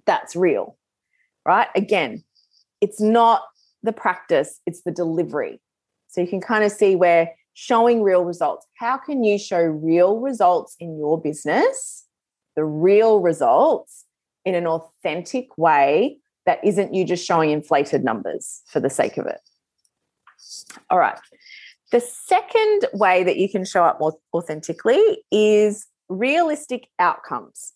that's 0.06 0.34
real, 0.34 0.76
right? 1.46 1.68
Again, 1.74 2.24
it's 2.80 3.00
not 3.00 3.42
the 3.82 3.92
practice, 3.92 4.60
it's 4.66 4.82
the 4.82 4.90
delivery. 4.90 5.60
So 6.08 6.20
you 6.20 6.26
can 6.26 6.40
kind 6.40 6.64
of 6.64 6.72
see 6.72 6.96
where 6.96 7.30
showing 7.54 8.02
real 8.02 8.24
results. 8.24 8.66
How 8.74 8.96
can 8.96 9.24
you 9.24 9.38
show 9.38 9.62
real 9.62 10.18
results 10.20 10.76
in 10.80 10.98
your 10.98 11.20
business? 11.20 12.06
the 12.56 12.64
real 12.64 13.20
results 13.20 14.04
in 14.44 14.54
an 14.54 14.66
authentic 14.66 15.56
way 15.56 16.18
that 16.46 16.62
isn't 16.64 16.92
you 16.92 17.04
just 17.04 17.24
showing 17.24 17.50
inflated 17.50 18.04
numbers 18.04 18.62
for 18.66 18.80
the 18.80 18.90
sake 18.90 19.16
of 19.16 19.26
it. 19.26 19.40
All 20.90 20.98
right. 20.98 21.18
The 21.92 22.00
second 22.00 22.86
way 22.94 23.22
that 23.22 23.36
you 23.36 23.48
can 23.48 23.64
show 23.64 23.84
up 23.84 24.00
more 24.00 24.14
authentically 24.34 25.24
is 25.30 25.86
realistic 26.08 26.88
outcomes. 26.98 27.72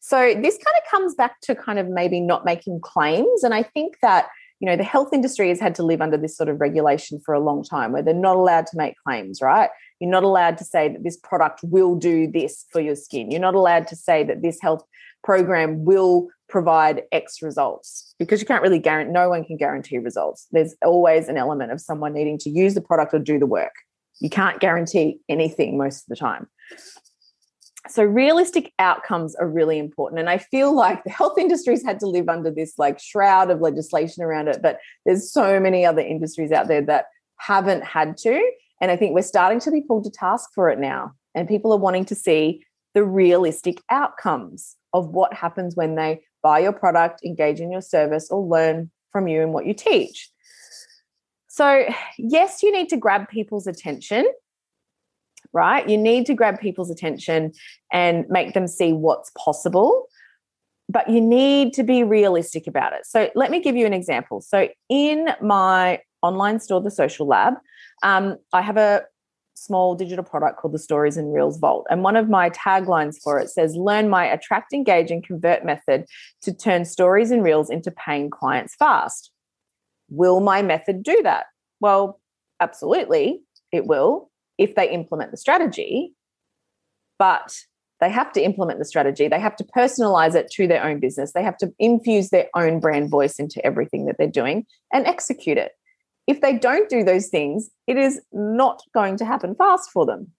So 0.00 0.34
this 0.34 0.58
kind 0.58 0.76
of 0.76 0.90
comes 0.90 1.14
back 1.14 1.40
to 1.42 1.54
kind 1.54 1.78
of 1.78 1.88
maybe 1.88 2.20
not 2.20 2.44
making 2.44 2.80
claims. 2.82 3.42
And 3.42 3.54
I 3.54 3.62
think 3.62 3.96
that, 4.02 4.28
you 4.60 4.66
know, 4.66 4.76
the 4.76 4.84
health 4.84 5.12
industry 5.12 5.48
has 5.48 5.60
had 5.60 5.74
to 5.76 5.82
live 5.82 6.02
under 6.02 6.18
this 6.18 6.36
sort 6.36 6.48
of 6.48 6.60
regulation 6.60 7.20
for 7.24 7.34
a 7.34 7.40
long 7.40 7.64
time 7.64 7.92
where 7.92 8.02
they're 8.02 8.14
not 8.14 8.36
allowed 8.36 8.66
to 8.66 8.76
make 8.76 8.94
claims, 9.06 9.40
right? 9.40 9.70
You're 10.00 10.10
not 10.10 10.24
allowed 10.24 10.58
to 10.58 10.64
say 10.64 10.88
that 10.88 11.02
this 11.02 11.16
product 11.16 11.60
will 11.62 11.94
do 11.94 12.30
this 12.30 12.66
for 12.70 12.80
your 12.80 12.96
skin. 12.96 13.30
You're 13.30 13.40
not 13.40 13.54
allowed 13.54 13.86
to 13.88 13.96
say 13.96 14.24
that 14.24 14.42
this 14.42 14.58
health 14.60 14.84
program 15.22 15.84
will 15.84 16.28
provide 16.50 17.02
X 17.10 17.40
results 17.40 18.14
because 18.18 18.40
you 18.40 18.46
can't 18.46 18.62
really 18.62 18.78
guarantee, 18.78 19.12
no 19.12 19.30
one 19.30 19.44
can 19.44 19.56
guarantee 19.56 19.98
results. 19.98 20.46
There's 20.52 20.74
always 20.84 21.28
an 21.28 21.38
element 21.38 21.72
of 21.72 21.80
someone 21.80 22.12
needing 22.12 22.38
to 22.38 22.50
use 22.50 22.74
the 22.74 22.82
product 22.82 23.14
or 23.14 23.18
do 23.18 23.38
the 23.38 23.46
work. 23.46 23.72
You 24.20 24.28
can't 24.28 24.60
guarantee 24.60 25.20
anything 25.28 25.78
most 25.78 26.02
of 26.02 26.08
the 26.08 26.16
time. 26.16 26.46
So 27.88 28.02
realistic 28.02 28.72
outcomes 28.78 29.34
are 29.36 29.48
really 29.48 29.78
important. 29.78 30.18
And 30.18 30.30
I 30.30 30.38
feel 30.38 30.74
like 30.74 31.04
the 31.04 31.10
health 31.10 31.38
industry's 31.38 31.84
had 31.84 32.00
to 32.00 32.06
live 32.06 32.28
under 32.28 32.50
this 32.50 32.78
like 32.78 32.98
shroud 32.98 33.50
of 33.50 33.60
legislation 33.60 34.22
around 34.22 34.48
it, 34.48 34.62
but 34.62 34.78
there's 35.04 35.30
so 35.30 35.60
many 35.60 35.84
other 35.84 36.00
industries 36.00 36.50
out 36.50 36.68
there 36.68 36.82
that 36.82 37.06
haven't 37.36 37.84
had 37.84 38.16
to. 38.18 38.40
And 38.80 38.90
I 38.90 38.96
think 38.96 39.14
we're 39.14 39.22
starting 39.22 39.60
to 39.60 39.70
be 39.70 39.82
pulled 39.82 40.04
to 40.04 40.10
task 40.10 40.50
for 40.54 40.70
it 40.70 40.78
now. 40.78 41.12
And 41.34 41.46
people 41.48 41.72
are 41.72 41.78
wanting 41.78 42.06
to 42.06 42.14
see 42.14 42.64
the 42.94 43.04
realistic 43.04 43.82
outcomes 43.90 44.76
of 44.92 45.08
what 45.08 45.34
happens 45.34 45.76
when 45.76 45.96
they 45.96 46.22
buy 46.42 46.60
your 46.60 46.72
product, 46.72 47.24
engage 47.24 47.60
in 47.60 47.70
your 47.70 47.80
service, 47.80 48.30
or 48.30 48.40
learn 48.40 48.90
from 49.10 49.28
you 49.28 49.42
and 49.42 49.52
what 49.52 49.66
you 49.66 49.74
teach. 49.74 50.30
So, 51.48 51.86
yes, 52.18 52.62
you 52.62 52.72
need 52.72 52.88
to 52.88 52.96
grab 52.96 53.28
people's 53.28 53.66
attention, 53.66 54.26
right? 55.52 55.88
You 55.88 55.98
need 55.98 56.26
to 56.26 56.34
grab 56.34 56.60
people's 56.60 56.90
attention 56.90 57.52
and 57.92 58.24
make 58.28 58.54
them 58.54 58.66
see 58.66 58.92
what's 58.92 59.30
possible, 59.36 60.06
but 60.88 61.08
you 61.08 61.20
need 61.20 61.72
to 61.74 61.82
be 61.82 62.02
realistic 62.02 62.66
about 62.66 62.92
it. 62.92 63.06
So, 63.06 63.30
let 63.34 63.50
me 63.50 63.60
give 63.60 63.76
you 63.76 63.86
an 63.86 63.94
example. 63.94 64.40
So, 64.40 64.68
in 64.88 65.28
my 65.40 66.00
online 66.22 66.60
store, 66.60 66.80
The 66.80 66.90
Social 66.90 67.26
Lab, 67.26 67.54
um, 68.02 68.36
I 68.52 68.62
have 68.62 68.76
a 68.76 69.04
small 69.54 69.94
digital 69.94 70.24
product 70.24 70.58
called 70.58 70.74
the 70.74 70.78
Stories 70.78 71.16
and 71.16 71.32
Reels 71.32 71.58
Vault. 71.58 71.86
And 71.88 72.02
one 72.02 72.16
of 72.16 72.28
my 72.28 72.50
taglines 72.50 73.16
for 73.22 73.38
it 73.38 73.48
says, 73.48 73.76
Learn 73.76 74.08
my 74.08 74.26
attract, 74.26 74.72
engage, 74.72 75.10
and 75.10 75.24
convert 75.24 75.64
method 75.64 76.04
to 76.42 76.52
turn 76.52 76.84
stories 76.84 77.30
and 77.30 77.42
reels 77.42 77.70
into 77.70 77.90
paying 77.90 78.30
clients 78.30 78.74
fast. 78.74 79.30
Will 80.10 80.40
my 80.40 80.62
method 80.62 81.02
do 81.02 81.20
that? 81.22 81.46
Well, 81.80 82.20
absolutely, 82.60 83.42
it 83.72 83.86
will 83.86 84.30
if 84.58 84.74
they 84.74 84.90
implement 84.90 85.30
the 85.30 85.36
strategy. 85.36 86.14
But 87.18 87.56
they 88.00 88.10
have 88.10 88.32
to 88.32 88.42
implement 88.42 88.78
the 88.78 88.84
strategy. 88.84 89.28
They 89.28 89.40
have 89.40 89.56
to 89.56 89.64
personalize 89.64 90.34
it 90.34 90.50
to 90.52 90.66
their 90.66 90.84
own 90.84 91.00
business. 91.00 91.32
They 91.32 91.42
have 91.42 91.56
to 91.58 91.72
infuse 91.78 92.30
their 92.30 92.48
own 92.54 92.80
brand 92.80 93.10
voice 93.10 93.38
into 93.38 93.64
everything 93.64 94.06
that 94.06 94.16
they're 94.18 94.26
doing 94.26 94.66
and 94.92 95.06
execute 95.06 95.58
it. 95.58 95.72
If 96.26 96.40
they 96.40 96.58
don't 96.58 96.88
do 96.88 97.04
those 97.04 97.28
things, 97.28 97.70
it 97.86 97.96
is 97.96 98.20
not 98.32 98.82
going 98.92 99.16
to 99.18 99.24
happen 99.24 99.54
fast 99.54 99.90
for 99.92 100.04
them. 100.04 100.32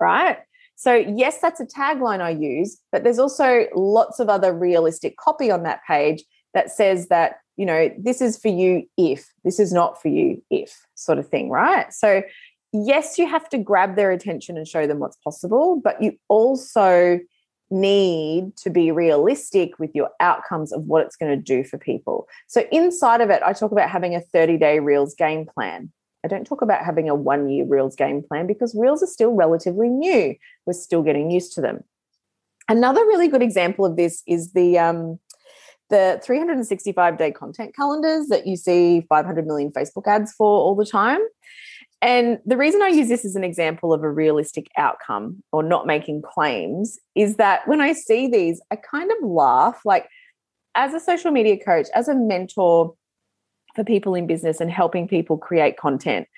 Right? 0.00 0.38
So, 0.76 0.94
yes, 0.94 1.38
that's 1.40 1.60
a 1.60 1.66
tagline 1.66 2.20
I 2.20 2.30
use, 2.30 2.78
but 2.90 3.04
there's 3.04 3.20
also 3.20 3.66
lots 3.74 4.18
of 4.18 4.28
other 4.28 4.52
realistic 4.52 5.16
copy 5.16 5.50
on 5.50 5.62
that 5.62 5.80
page 5.86 6.24
that 6.52 6.70
says 6.70 7.08
that, 7.08 7.36
you 7.56 7.64
know, 7.64 7.90
this 7.96 8.20
is 8.20 8.36
for 8.36 8.48
you 8.48 8.82
if, 8.98 9.32
this 9.44 9.60
is 9.60 9.72
not 9.72 10.02
for 10.02 10.08
you 10.08 10.42
if, 10.50 10.76
sort 10.96 11.18
of 11.18 11.28
thing, 11.28 11.48
right? 11.48 11.92
So, 11.92 12.22
yes, 12.74 13.18
you 13.18 13.26
have 13.28 13.48
to 13.50 13.58
grab 13.58 13.96
their 13.96 14.10
attention 14.10 14.56
and 14.56 14.66
show 14.66 14.86
them 14.86 14.98
what's 14.98 15.16
possible, 15.16 15.80
but 15.82 16.02
you 16.02 16.18
also 16.28 17.20
need 17.70 18.56
to 18.56 18.68
be 18.68 18.90
realistic 18.90 19.78
with 19.78 19.90
your 19.94 20.10
outcomes 20.20 20.72
of 20.72 20.84
what 20.84 21.06
it's 21.06 21.16
going 21.16 21.30
to 21.30 21.42
do 21.42 21.64
for 21.64 21.78
people. 21.78 22.28
So, 22.48 22.64
inside 22.72 23.20
of 23.20 23.30
it, 23.30 23.42
I 23.44 23.52
talk 23.52 23.72
about 23.72 23.88
having 23.88 24.14
a 24.14 24.20
30 24.20 24.58
day 24.58 24.80
Reels 24.80 25.14
game 25.14 25.46
plan. 25.46 25.92
I 26.24 26.28
don't 26.28 26.46
talk 26.46 26.62
about 26.62 26.84
having 26.84 27.08
a 27.08 27.14
one 27.14 27.48
year 27.48 27.64
Reels 27.64 27.96
game 27.96 28.22
plan 28.22 28.46
because 28.46 28.74
Reels 28.74 29.02
are 29.02 29.08
still 29.08 29.32
relatively 29.32 29.88
new. 29.88 30.34
We're 30.66 30.72
still 30.72 31.02
getting 31.02 31.30
used 31.30 31.54
to 31.54 31.60
them. 31.60 31.84
Another 32.68 33.00
really 33.00 33.28
good 33.28 33.42
example 33.42 33.84
of 33.84 33.96
this 33.96 34.22
is 34.26 34.52
the 34.52 34.78
um, 34.78 35.18
the 35.90 36.20
365 36.24 37.18
day 37.18 37.30
content 37.30 37.76
calendars 37.76 38.26
that 38.28 38.46
you 38.46 38.56
see 38.56 39.02
500 39.08 39.46
million 39.46 39.70
Facebook 39.70 40.06
ads 40.06 40.32
for 40.32 40.46
all 40.46 40.74
the 40.74 40.86
time. 40.86 41.20
And 42.04 42.38
the 42.44 42.58
reason 42.58 42.82
I 42.82 42.88
use 42.88 43.08
this 43.08 43.24
as 43.24 43.34
an 43.34 43.44
example 43.44 43.94
of 43.94 44.02
a 44.02 44.10
realistic 44.10 44.66
outcome 44.76 45.42
or 45.52 45.62
not 45.62 45.86
making 45.86 46.20
claims 46.20 46.98
is 47.14 47.36
that 47.36 47.66
when 47.66 47.80
I 47.80 47.94
see 47.94 48.28
these, 48.28 48.60
I 48.70 48.76
kind 48.76 49.10
of 49.10 49.26
laugh. 49.26 49.80
Like, 49.86 50.06
as 50.74 50.92
a 50.92 51.00
social 51.00 51.30
media 51.30 51.56
coach, 51.56 51.86
as 51.94 52.06
a 52.06 52.14
mentor 52.14 52.94
for 53.74 53.84
people 53.84 54.14
in 54.14 54.26
business 54.26 54.60
and 54.60 54.70
helping 54.70 55.08
people 55.08 55.38
create 55.38 55.78
content, 55.78 56.28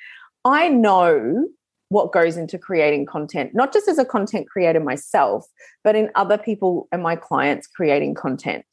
I 0.44 0.68
know 0.68 1.48
what 1.88 2.12
goes 2.12 2.36
into 2.36 2.58
creating 2.58 3.06
content, 3.06 3.50
not 3.52 3.72
just 3.72 3.88
as 3.88 3.98
a 3.98 4.04
content 4.04 4.48
creator 4.48 4.78
myself, 4.78 5.46
but 5.82 5.96
in 5.96 6.10
other 6.14 6.38
people 6.38 6.86
and 6.92 7.02
my 7.02 7.16
clients 7.16 7.66
creating 7.66 8.14
content. 8.14 8.64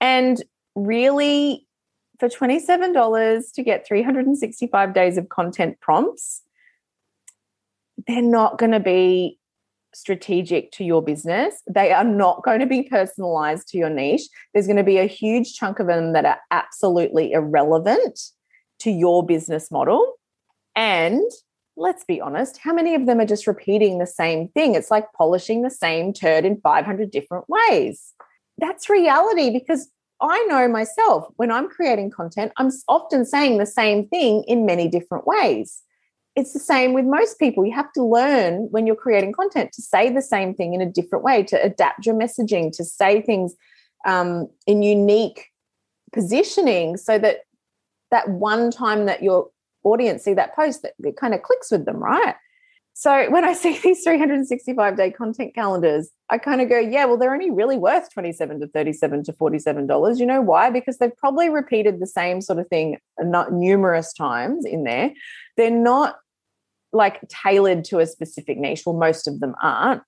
And 0.00 0.42
really, 0.74 1.68
for 2.20 2.28
$27 2.28 3.52
to 3.54 3.62
get 3.62 3.86
365 3.86 4.94
days 4.94 5.16
of 5.16 5.28
content 5.30 5.80
prompts, 5.80 6.42
they're 8.06 8.22
not 8.22 8.58
going 8.58 8.72
to 8.72 8.80
be 8.80 9.38
strategic 9.92 10.70
to 10.72 10.84
your 10.84 11.02
business. 11.02 11.62
They 11.68 11.92
are 11.92 12.04
not 12.04 12.44
going 12.44 12.60
to 12.60 12.66
be 12.66 12.82
personalized 12.82 13.68
to 13.68 13.78
your 13.78 13.90
niche. 13.90 14.28
There's 14.52 14.66
going 14.66 14.76
to 14.76 14.84
be 14.84 14.98
a 14.98 15.06
huge 15.06 15.54
chunk 15.54 15.80
of 15.80 15.86
them 15.86 16.12
that 16.12 16.24
are 16.24 16.38
absolutely 16.50 17.32
irrelevant 17.32 18.20
to 18.80 18.90
your 18.90 19.26
business 19.26 19.70
model. 19.70 20.14
And 20.76 21.28
let's 21.76 22.04
be 22.04 22.20
honest, 22.20 22.58
how 22.58 22.72
many 22.72 22.94
of 22.94 23.06
them 23.06 23.18
are 23.20 23.26
just 23.26 23.46
repeating 23.46 23.98
the 23.98 24.06
same 24.06 24.48
thing? 24.48 24.74
It's 24.74 24.90
like 24.90 25.12
polishing 25.12 25.62
the 25.62 25.70
same 25.70 26.12
turd 26.12 26.44
in 26.44 26.60
500 26.60 27.10
different 27.10 27.46
ways. 27.48 28.12
That's 28.58 28.90
reality 28.90 29.50
because 29.50 29.90
I 30.20 30.44
know 30.48 30.68
myself 30.68 31.26
when 31.36 31.50
I'm 31.50 31.68
creating 31.68 32.10
content, 32.10 32.52
I'm 32.56 32.70
often 32.88 33.24
saying 33.24 33.58
the 33.58 33.66
same 33.66 34.06
thing 34.08 34.44
in 34.46 34.66
many 34.66 34.88
different 34.88 35.26
ways. 35.26 35.82
It's 36.36 36.52
the 36.52 36.60
same 36.60 36.92
with 36.92 37.04
most 37.04 37.38
people. 37.38 37.66
You 37.66 37.74
have 37.74 37.92
to 37.94 38.04
learn 38.04 38.68
when 38.70 38.86
you're 38.86 38.96
creating 38.96 39.32
content 39.32 39.72
to 39.72 39.82
say 39.82 40.12
the 40.12 40.22
same 40.22 40.54
thing 40.54 40.74
in 40.74 40.80
a 40.80 40.90
different 40.90 41.24
way, 41.24 41.42
to 41.44 41.62
adapt 41.62 42.06
your 42.06 42.14
messaging, 42.14 42.70
to 42.76 42.84
say 42.84 43.20
things 43.20 43.54
um, 44.06 44.48
in 44.66 44.82
unique 44.82 45.46
positioning 46.12 46.96
so 46.96 47.18
that 47.18 47.40
that 48.10 48.28
one 48.28 48.70
time 48.70 49.06
that 49.06 49.22
your 49.22 49.48
audience 49.84 50.24
see 50.24 50.34
that 50.34 50.54
post 50.54 50.82
that 50.82 50.94
it 51.02 51.16
kind 51.16 51.34
of 51.34 51.42
clicks 51.42 51.70
with 51.70 51.84
them, 51.84 51.96
right? 51.96 52.34
So 53.00 53.30
when 53.30 53.46
I 53.46 53.54
see 53.54 53.78
these 53.78 54.02
365 54.02 54.94
day 54.94 55.10
content 55.10 55.54
calendars, 55.54 56.10
I 56.28 56.36
kind 56.36 56.60
of 56.60 56.68
go, 56.68 56.78
yeah, 56.78 57.06
well, 57.06 57.16
they're 57.16 57.32
only 57.32 57.50
really 57.50 57.78
worth 57.78 58.12
27 58.12 58.60
to 58.60 58.66
37 58.68 59.24
to 59.24 59.32
$47. 59.32 60.18
You 60.18 60.26
know 60.26 60.42
why? 60.42 60.68
Because 60.68 60.98
they've 60.98 61.16
probably 61.16 61.48
repeated 61.48 61.98
the 61.98 62.06
same 62.06 62.42
sort 62.42 62.58
of 62.58 62.68
thing 62.68 62.98
not 63.18 63.54
numerous 63.54 64.12
times 64.12 64.66
in 64.66 64.84
there. 64.84 65.14
They're 65.56 65.70
not 65.70 66.18
like 66.92 67.26
tailored 67.28 67.84
to 67.84 68.00
a 68.00 68.06
specific 68.06 68.58
niche. 68.58 68.82
Well, 68.84 68.96
most 68.96 69.26
of 69.26 69.40
them 69.40 69.54
aren't. 69.62 70.02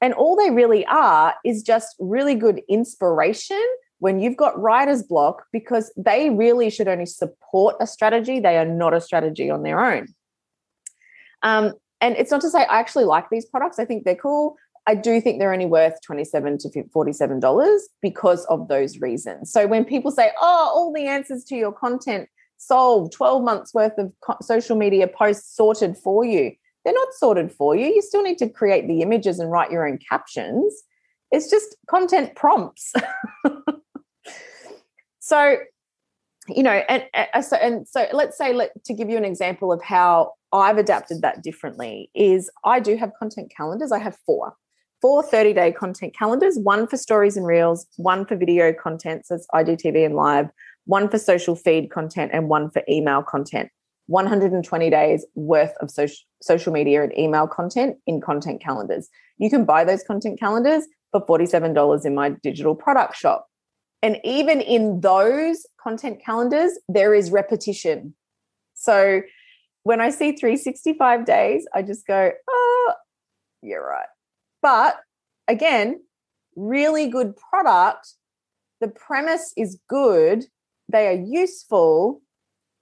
And 0.00 0.12
all 0.12 0.34
they 0.34 0.50
really 0.50 0.84
are 0.86 1.34
is 1.44 1.62
just 1.62 1.94
really 2.00 2.34
good 2.34 2.62
inspiration 2.68 3.62
when 4.00 4.18
you've 4.18 4.36
got 4.36 4.60
writer's 4.60 5.04
block 5.04 5.44
because 5.52 5.92
they 5.96 6.30
really 6.30 6.68
should 6.68 6.88
only 6.88 7.06
support 7.06 7.76
a 7.78 7.86
strategy. 7.86 8.40
They 8.40 8.58
are 8.58 8.66
not 8.66 8.92
a 8.92 9.00
strategy 9.00 9.50
on 9.50 9.62
their 9.62 9.78
own. 9.78 10.08
Um, 11.44 11.74
and 12.04 12.16
it's 12.16 12.30
not 12.30 12.42
to 12.42 12.50
say 12.50 12.66
I 12.66 12.78
actually 12.80 13.06
like 13.06 13.30
these 13.30 13.46
products. 13.46 13.78
I 13.78 13.86
think 13.86 14.04
they're 14.04 14.14
cool. 14.14 14.56
I 14.86 14.94
do 14.94 15.22
think 15.22 15.38
they're 15.38 15.54
only 15.54 15.64
worth 15.64 15.98
27 16.02 16.58
to 16.58 16.68
$47 16.68 17.78
because 18.02 18.44
of 18.46 18.68
those 18.68 18.98
reasons. 18.98 19.50
So 19.50 19.66
when 19.66 19.86
people 19.86 20.10
say, 20.10 20.30
oh, 20.38 20.70
all 20.74 20.92
the 20.92 21.06
answers 21.06 21.44
to 21.44 21.56
your 21.56 21.72
content 21.72 22.28
solved, 22.58 23.14
12 23.14 23.42
months 23.42 23.72
worth 23.72 23.96
of 23.96 24.12
social 24.42 24.76
media 24.76 25.08
posts 25.08 25.56
sorted 25.56 25.96
for 25.96 26.26
you, 26.26 26.52
they're 26.84 26.92
not 26.92 27.08
sorted 27.14 27.50
for 27.50 27.74
you. 27.74 27.86
You 27.86 28.02
still 28.02 28.22
need 28.22 28.36
to 28.36 28.50
create 28.50 28.86
the 28.86 29.00
images 29.00 29.38
and 29.38 29.50
write 29.50 29.70
your 29.70 29.88
own 29.88 29.98
captions. 30.06 30.82
It's 31.30 31.50
just 31.50 31.74
content 31.88 32.34
prompts. 32.34 32.92
so, 35.20 35.56
you 36.48 36.62
know, 36.62 36.82
and, 36.90 37.04
and 37.14 37.42
so 37.42 37.56
and 37.56 37.88
so 37.88 38.06
let's 38.12 38.36
say 38.36 38.52
let, 38.52 38.84
to 38.84 38.92
give 38.92 39.08
you 39.08 39.16
an 39.16 39.24
example 39.24 39.72
of 39.72 39.82
how 39.82 40.32
I've 40.54 40.78
adapted 40.78 41.20
that 41.22 41.42
differently 41.42 42.10
is 42.14 42.48
I 42.64 42.78
do 42.78 42.96
have 42.96 43.10
content 43.18 43.52
calendars. 43.54 43.90
I 43.90 43.98
have 43.98 44.16
four, 44.24 44.54
four 45.02 45.22
30 45.22 45.52
day 45.52 45.72
content 45.72 46.14
calendars, 46.16 46.56
one 46.58 46.86
for 46.86 46.96
stories 46.96 47.36
and 47.36 47.44
reels, 47.44 47.86
one 47.96 48.24
for 48.24 48.36
video 48.36 48.72
content, 48.72 49.26
so 49.26 49.34
it's 49.34 49.48
IGTV 49.52 50.06
and 50.06 50.14
live, 50.14 50.48
one 50.86 51.08
for 51.08 51.18
social 51.18 51.56
feed 51.56 51.90
content, 51.90 52.30
and 52.32 52.48
one 52.48 52.70
for 52.70 52.82
email 52.88 53.22
content. 53.22 53.68
120 54.06 54.90
days 54.90 55.24
worth 55.34 55.72
of 55.80 55.90
social, 55.90 56.18
social 56.42 56.72
media 56.72 57.02
and 57.02 57.16
email 57.18 57.46
content 57.46 57.96
in 58.06 58.20
content 58.20 58.62
calendars. 58.62 59.08
You 59.38 59.48
can 59.48 59.64
buy 59.64 59.82
those 59.82 60.04
content 60.04 60.38
calendars 60.38 60.84
for 61.10 61.24
$47 61.24 62.04
in 62.04 62.14
my 62.14 62.28
digital 62.42 62.74
product 62.74 63.16
shop. 63.16 63.46
And 64.02 64.20
even 64.22 64.60
in 64.60 65.00
those 65.00 65.66
content 65.82 66.22
calendars, 66.22 66.78
there 66.86 67.14
is 67.14 67.30
repetition. 67.30 68.14
So 68.74 69.22
when 69.84 70.00
I 70.00 70.10
see 70.10 70.32
365 70.32 71.24
days, 71.24 71.66
I 71.72 71.82
just 71.82 72.06
go, 72.06 72.32
oh, 72.50 72.92
you're 73.62 73.86
right. 73.86 74.06
But 74.60 74.96
again, 75.46 76.00
really 76.56 77.08
good 77.08 77.36
product. 77.36 78.14
The 78.80 78.88
premise 78.88 79.52
is 79.56 79.78
good. 79.88 80.44
They 80.90 81.06
are 81.08 81.12
useful, 81.12 82.22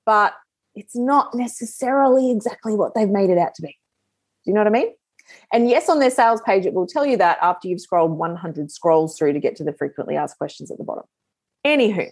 but 0.07 0.35
it's 0.75 0.97
not 0.97 1.35
necessarily 1.35 2.31
exactly 2.31 2.75
what 2.75 2.95
they've 2.95 3.09
made 3.09 3.31
it 3.31 3.38
out 3.38 3.55
to 3.57 3.62
be. 3.62 3.77
Do 4.45 4.51
you 4.51 4.55
know 4.55 4.61
what 4.61 4.69
I 4.69 4.71
mean? 4.71 4.93
And 5.53 5.69
yes, 5.69 5.88
on 5.88 5.99
their 5.99 6.11
sales 6.11 6.41
page, 6.43 6.67
it 6.67 6.75
will 6.75 6.87
tell 6.87 7.07
you 7.07 7.17
that 7.17 7.38
after 7.43 7.69
you've 7.69 7.81
scrolled 7.81 8.12
100 8.12 8.71
scrolls 8.71 9.19
through 9.19 9.33
to 9.33 9.41
get 9.41 9.57
to 9.57 9.65
the 9.65 9.73
frequently 9.73 10.17
asked 10.17 10.38
questions 10.38 10.71
at 10.71 10.79
the 10.79 10.85
bottom. 10.85 11.05
Anywho, 11.65 12.09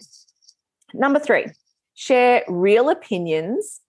number 0.93 1.19
three, 1.19 1.47
share 1.93 2.43
real 2.47 2.89
opinions 2.89 3.81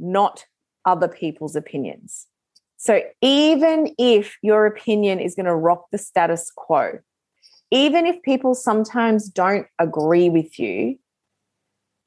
not 0.00 0.44
other 0.84 1.08
people's 1.08 1.54
opinions. 1.54 2.26
So 2.76 3.02
even 3.20 3.94
if 3.98 4.38
your 4.42 4.64
opinion 4.64 5.20
is 5.20 5.34
going 5.34 5.46
to 5.46 5.54
rock 5.54 5.86
the 5.92 5.98
status 5.98 6.50
quo, 6.54 6.98
even 7.70 8.06
if 8.06 8.22
people 8.22 8.54
sometimes 8.54 9.28
don't 9.28 9.66
agree 9.78 10.30
with 10.30 10.58
you, 10.58 10.98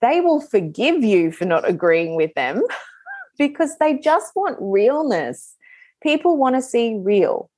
they 0.02 0.20
will 0.20 0.42
forgive 0.42 1.04
you 1.04 1.32
for 1.32 1.46
not 1.46 1.68
agreeing 1.68 2.16
with 2.16 2.34
them 2.34 2.64
because 3.38 3.78
they 3.78 4.00
just 4.00 4.36
want 4.36 4.58
realness. 4.60 5.56
People 6.02 6.38
want 6.38 6.56
to 6.56 6.62
see 6.62 6.98
real. 6.98 7.50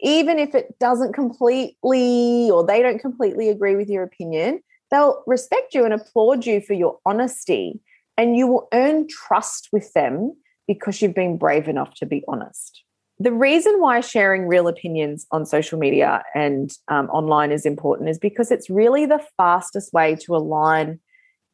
Even 0.00 0.38
if 0.38 0.54
it 0.54 0.78
doesn't 0.80 1.12
completely 1.12 2.50
or 2.50 2.66
they 2.66 2.82
don't 2.82 2.98
completely 2.98 3.50
agree 3.50 3.76
with 3.76 3.88
your 3.88 4.02
opinion, 4.02 4.60
they'll 4.90 5.22
respect 5.26 5.74
you 5.74 5.84
and 5.84 5.94
applaud 5.94 6.44
you 6.44 6.60
for 6.60 6.72
your 6.72 6.98
honesty 7.06 7.80
and 8.16 8.36
you 8.36 8.46
will 8.46 8.68
earn 8.72 9.08
trust 9.08 9.68
with 9.72 9.92
them 9.92 10.34
because 10.66 11.02
you've 11.02 11.14
been 11.14 11.36
brave 11.36 11.68
enough 11.68 11.94
to 11.94 12.06
be 12.06 12.22
honest. 12.28 12.82
The 13.18 13.32
reason 13.32 13.80
why 13.80 14.00
sharing 14.00 14.48
real 14.48 14.66
opinions 14.66 15.26
on 15.30 15.46
social 15.46 15.78
media 15.78 16.24
and 16.34 16.70
um, 16.88 17.08
online 17.10 17.52
is 17.52 17.64
important 17.64 18.08
is 18.08 18.18
because 18.18 18.50
it's 18.50 18.68
really 18.68 19.06
the 19.06 19.22
fastest 19.36 19.92
way 19.92 20.16
to 20.22 20.34
align 20.34 20.98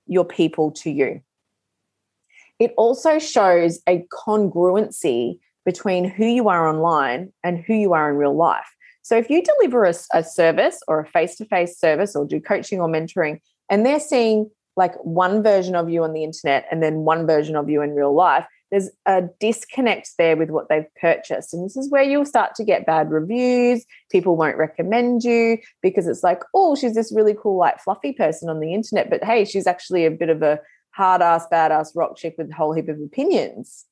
your 0.06 0.24
people 0.24 0.70
to 0.72 0.90
you. 0.90 1.20
It 2.58 2.72
also 2.76 3.18
shows 3.18 3.80
a 3.86 4.06
congruency 4.12 5.38
between 5.66 6.04
who 6.04 6.24
you 6.24 6.48
are 6.48 6.68
online 6.68 7.32
and 7.44 7.62
who 7.66 7.74
you 7.74 7.92
are 7.92 8.10
in 8.10 8.16
real 8.16 8.36
life. 8.36 8.68
So 9.02 9.16
if 9.16 9.28
you 9.28 9.42
deliver 9.42 9.84
a, 9.84 9.94
a 10.14 10.24
service 10.24 10.80
or 10.88 11.00
a 11.00 11.06
face 11.06 11.36
to 11.36 11.44
face 11.44 11.78
service 11.78 12.16
or 12.16 12.24
do 12.26 12.40
coaching 12.40 12.80
or 12.80 12.88
mentoring, 12.88 13.40
and 13.68 13.84
they're 13.84 14.00
seeing 14.00 14.50
like 14.80 14.94
one 15.04 15.42
version 15.42 15.74
of 15.74 15.90
you 15.90 16.02
on 16.02 16.14
the 16.14 16.24
internet 16.24 16.66
and 16.70 16.82
then 16.82 17.04
one 17.04 17.26
version 17.26 17.54
of 17.54 17.68
you 17.68 17.82
in 17.82 17.94
real 17.94 18.14
life, 18.14 18.46
there's 18.70 18.88
a 19.04 19.24
disconnect 19.38 20.12
there 20.16 20.38
with 20.38 20.48
what 20.48 20.70
they've 20.70 20.92
purchased. 20.98 21.52
And 21.52 21.62
this 21.62 21.76
is 21.76 21.90
where 21.90 22.02
you'll 22.02 22.24
start 22.24 22.54
to 22.54 22.64
get 22.64 22.86
bad 22.86 23.10
reviews. 23.10 23.84
People 24.10 24.38
won't 24.38 24.56
recommend 24.56 25.22
you 25.22 25.58
because 25.82 26.08
it's 26.08 26.22
like, 26.22 26.40
oh, 26.54 26.74
she's 26.74 26.94
this 26.94 27.12
really 27.14 27.36
cool, 27.40 27.58
like 27.58 27.78
fluffy 27.78 28.14
person 28.14 28.48
on 28.48 28.60
the 28.60 28.72
internet. 28.72 29.10
But 29.10 29.22
hey, 29.22 29.44
she's 29.44 29.66
actually 29.66 30.06
a 30.06 30.10
bit 30.10 30.30
of 30.30 30.40
a 30.40 30.58
hard 30.92 31.20
ass, 31.20 31.46
badass 31.52 31.88
rock 31.94 32.16
chick 32.16 32.36
with 32.38 32.50
a 32.50 32.54
whole 32.54 32.72
heap 32.72 32.88
of 32.88 32.96
opinions. 33.04 33.84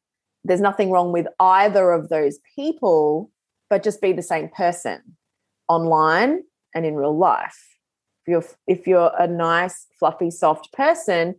There's 0.43 0.63
nothing 0.63 0.91
wrong 0.91 1.13
with 1.13 1.27
either 1.39 1.93
of 1.93 2.09
those 2.09 2.39
people, 2.57 3.31
but 3.69 3.83
just 3.83 4.01
be 4.01 4.15
the 4.15 4.23
same 4.23 4.49
person 4.49 5.03
online 5.69 6.45
and 6.75 6.87
in 6.87 6.95
real 6.95 7.17
life. 7.17 7.78
If 8.29 8.33
you're 8.33 8.45
if 8.67 8.87
you're 8.87 9.11
a 9.19 9.27
nice, 9.27 9.87
fluffy, 9.99 10.31
soft 10.31 10.71
person, 10.75 11.35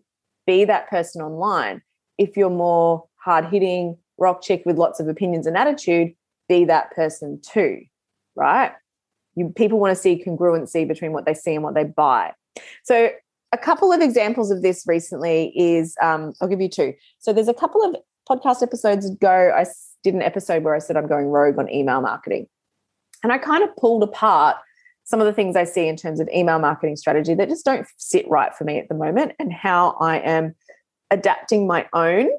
be 0.47 0.65
that 0.65 0.89
person 0.89 1.21
online. 1.21 1.83
If 2.17 2.35
you're 2.35 2.49
more 2.49 3.05
hard 3.17 3.45
hitting 3.45 3.95
rock 4.17 4.41
chick 4.41 4.63
with 4.65 4.77
lots 4.77 4.99
of 4.99 5.07
opinions 5.07 5.45
and 5.45 5.55
attitude, 5.55 6.13
be 6.47 6.65
that 6.65 6.89
person 6.95 7.39
too, 7.41 7.83
right? 8.35 8.71
You, 9.35 9.53
people 9.55 9.79
want 9.79 9.95
to 9.95 10.01
see 10.01 10.23
congruency 10.25 10.87
between 10.87 11.13
what 11.13 11.25
they 11.25 11.35
see 11.35 11.53
and 11.53 11.63
what 11.63 11.75
they 11.75 11.83
buy. 11.83 12.33
So, 12.83 13.11
a 13.51 13.57
couple 13.57 13.93
of 13.93 14.01
examples 14.01 14.49
of 14.49 14.63
this 14.63 14.83
recently 14.87 15.53
is 15.55 15.95
um, 16.01 16.33
I'll 16.41 16.47
give 16.47 16.59
you 16.59 16.69
two. 16.69 16.95
So, 17.19 17.31
there's 17.31 17.47
a 17.47 17.53
couple 17.53 17.83
of 17.83 17.95
podcast 18.27 18.63
episodes 18.63 19.07
ago, 19.07 19.53
I 19.55 19.65
did 20.03 20.15
an 20.15 20.23
episode 20.23 20.63
where 20.63 20.73
I 20.73 20.79
said 20.79 20.97
I'm 20.97 21.07
going 21.07 21.27
rogue 21.27 21.59
on 21.59 21.71
email 21.71 22.01
marketing. 22.01 22.47
And 23.23 23.31
I 23.31 23.37
kind 23.37 23.63
of 23.63 23.75
pulled 23.75 24.01
apart 24.01 24.57
some 25.09 25.19
of 25.19 25.25
the 25.25 25.33
things 25.33 25.55
I 25.55 25.63
see 25.63 25.87
in 25.87 25.95
terms 25.95 26.19
of 26.19 26.29
email 26.33 26.59
marketing 26.59 26.95
strategy 26.95 27.33
that 27.33 27.49
just 27.49 27.65
don't 27.65 27.87
sit 27.97 28.29
right 28.29 28.53
for 28.53 28.63
me 28.63 28.77
at 28.77 28.89
the 28.89 28.95
moment 28.95 29.33
and 29.39 29.51
how 29.51 29.97
I 29.99 30.19
am 30.19 30.55
adapting 31.11 31.65
my 31.65 31.87
own 31.93 32.29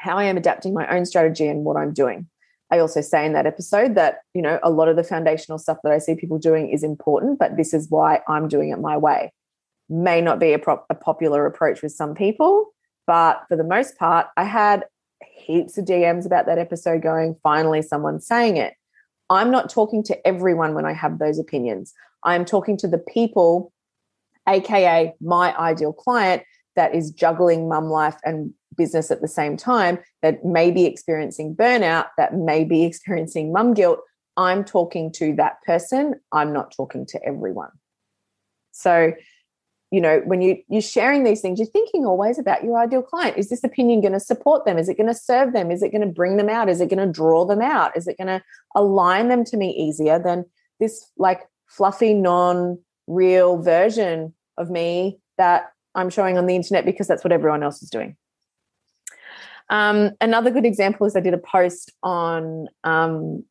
how 0.00 0.16
I 0.16 0.24
am 0.24 0.38
adapting 0.38 0.72
my 0.72 0.88
own 0.88 1.04
strategy 1.04 1.46
and 1.46 1.62
what 1.62 1.76
I'm 1.76 1.92
doing. 1.92 2.26
I 2.72 2.78
also 2.78 3.02
say 3.02 3.26
in 3.26 3.34
that 3.34 3.46
episode 3.46 3.96
that, 3.96 4.20
you 4.32 4.40
know, 4.40 4.58
a 4.62 4.70
lot 4.70 4.88
of 4.88 4.96
the 4.96 5.04
foundational 5.04 5.58
stuff 5.58 5.78
that 5.84 5.92
I 5.92 5.98
see 5.98 6.14
people 6.14 6.38
doing 6.38 6.70
is 6.70 6.82
important, 6.82 7.38
but 7.38 7.58
this 7.58 7.74
is 7.74 7.90
why 7.90 8.20
I'm 8.26 8.48
doing 8.48 8.70
it 8.70 8.80
my 8.80 8.96
way. 8.96 9.32
May 9.90 10.22
not 10.22 10.38
be 10.38 10.54
a, 10.54 10.58
prop, 10.58 10.86
a 10.88 10.94
popular 10.94 11.44
approach 11.44 11.82
with 11.82 11.92
some 11.92 12.14
people, 12.14 12.72
but 13.06 13.44
for 13.48 13.56
the 13.56 13.64
most 13.64 13.98
part, 13.98 14.28
I 14.38 14.44
had 14.44 14.86
heaps 15.36 15.76
of 15.76 15.84
DMs 15.84 16.24
about 16.24 16.46
that 16.46 16.58
episode 16.58 17.02
going, 17.02 17.36
finally, 17.42 17.82
someone's 17.82 18.26
saying 18.26 18.56
it. 18.56 18.72
I'm 19.30 19.50
not 19.50 19.70
talking 19.70 20.02
to 20.04 20.26
everyone 20.26 20.74
when 20.74 20.84
I 20.84 20.92
have 20.92 21.18
those 21.18 21.38
opinions. 21.38 21.94
I'm 22.24 22.44
talking 22.44 22.76
to 22.78 22.88
the 22.88 22.98
people, 22.98 23.72
AKA 24.48 25.14
my 25.20 25.56
ideal 25.56 25.92
client, 25.92 26.42
that 26.76 26.94
is 26.94 27.10
juggling 27.10 27.68
mum 27.68 27.86
life 27.86 28.16
and 28.24 28.52
business 28.76 29.10
at 29.10 29.20
the 29.20 29.28
same 29.28 29.56
time 29.56 29.98
that 30.22 30.44
may 30.44 30.70
be 30.70 30.84
experiencing 30.84 31.54
burnout, 31.54 32.06
that 32.16 32.34
may 32.34 32.64
be 32.64 32.84
experiencing 32.84 33.52
mum 33.52 33.74
guilt, 33.74 34.00
I'm 34.36 34.64
talking 34.64 35.12
to 35.12 35.34
that 35.36 35.62
person. 35.66 36.14
I'm 36.32 36.52
not 36.52 36.72
talking 36.74 37.06
to 37.06 37.20
everyone. 37.24 37.70
So, 38.72 39.12
you 39.90 40.00
know, 40.00 40.20
when 40.24 40.40
you 40.40 40.56
you're 40.68 40.80
sharing 40.80 41.24
these 41.24 41.40
things, 41.40 41.58
you're 41.58 41.66
thinking 41.66 42.06
always 42.06 42.38
about 42.38 42.62
your 42.62 42.78
ideal 42.78 43.02
client. 43.02 43.36
Is 43.36 43.48
this 43.48 43.64
opinion 43.64 44.00
going 44.00 44.12
to 44.12 44.20
support 44.20 44.64
them? 44.64 44.78
Is 44.78 44.88
it 44.88 44.96
going 44.96 45.08
to 45.08 45.14
serve 45.14 45.52
them? 45.52 45.70
Is 45.70 45.82
it 45.82 45.90
going 45.90 46.02
to 46.02 46.06
bring 46.06 46.36
them 46.36 46.48
out? 46.48 46.68
Is 46.68 46.80
it 46.80 46.88
going 46.88 47.04
to 47.04 47.12
draw 47.12 47.44
them 47.44 47.60
out? 47.60 47.96
Is 47.96 48.06
it 48.06 48.16
going 48.16 48.28
to 48.28 48.42
align 48.76 49.28
them 49.28 49.44
to 49.46 49.56
me 49.56 49.70
easier 49.70 50.18
than 50.18 50.44
this 50.78 51.10
like 51.16 51.40
fluffy, 51.66 52.14
non-real 52.14 53.62
version 53.62 54.32
of 54.56 54.70
me 54.70 55.18
that 55.38 55.72
I'm 55.96 56.10
showing 56.10 56.38
on 56.38 56.46
the 56.46 56.54
internet 56.54 56.84
because 56.84 57.08
that's 57.08 57.24
what 57.24 57.32
everyone 57.32 57.64
else 57.64 57.82
is 57.82 57.90
doing? 57.90 58.16
Um, 59.70 60.12
another 60.20 60.50
good 60.50 60.66
example 60.66 61.06
is 61.06 61.16
I 61.16 61.20
did 61.20 61.34
a 61.34 61.38
post 61.38 61.92
on 62.02 62.68
um, 62.84 63.44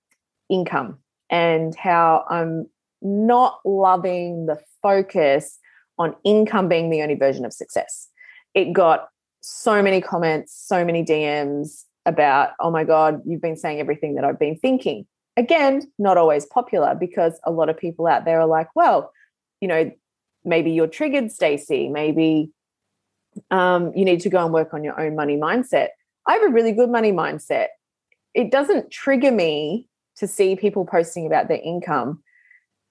income 0.49 0.99
and 1.30 1.75
how 1.75 2.25
I'm 2.30 2.69
not 3.02 3.60
loving 3.65 4.45
the 4.45 4.60
focus 4.82 5.60
on 6.00 6.16
income 6.24 6.68
being 6.68 6.90
the 6.90 7.02
only 7.02 7.16
version 7.16 7.46
of 7.46 7.54
success. 7.54 8.08
It 8.56 8.74
got 8.74 9.10
so 9.42 9.84
many 9.84 10.02
comments, 10.02 10.54
so 10.66 10.84
many 10.84 11.04
DMs 11.04 11.84
about, 12.06 12.52
oh 12.60 12.72
my 12.72 12.84
God, 12.84 13.22
you've 13.26 13.42
been 13.42 13.58
saying 13.58 13.80
everything 13.80 14.16
that 14.16 14.24
I've 14.24 14.40
been 14.40 14.58
thinking. 14.58 15.06
Again, 15.38 15.84
not 16.00 16.18
always 16.18 16.46
popular 16.46 16.96
because 16.96 17.40
a 17.46 17.52
lot 17.52 17.70
of 17.70 17.78
people 17.78 18.08
out 18.08 18.26
there 18.26 18.40
are 18.40 18.48
like, 18.48 18.68
well, 18.76 19.12
you 19.62 19.68
know, 19.68 19.92
maybe 20.44 20.72
you're 20.72 20.88
triggered, 20.88 21.32
Stacey. 21.32 21.90
Maybe 21.90 22.52
um, 23.52 23.94
you 23.96 24.06
need 24.06 24.22
to 24.22 24.30
go 24.30 24.44
and 24.44 24.54
work 24.54 24.74
on 24.74 24.84
your 24.84 25.00
own 25.00 25.16
money 25.16 25.38
mindset. 25.38 25.90
I 26.28 26.34
have 26.34 26.44
a 26.44 26.50
really 26.50 26.72
good 26.72 26.90
money 26.90 27.12
mindset. 27.12 27.68
It 28.34 28.52
doesn't 28.52 28.92
trigger 28.92 29.32
me 29.32 29.88
to 30.18 30.28
see 30.28 30.56
people 30.56 30.86
posting 30.86 31.26
about 31.26 31.48
their 31.48 31.62
income 31.64 32.22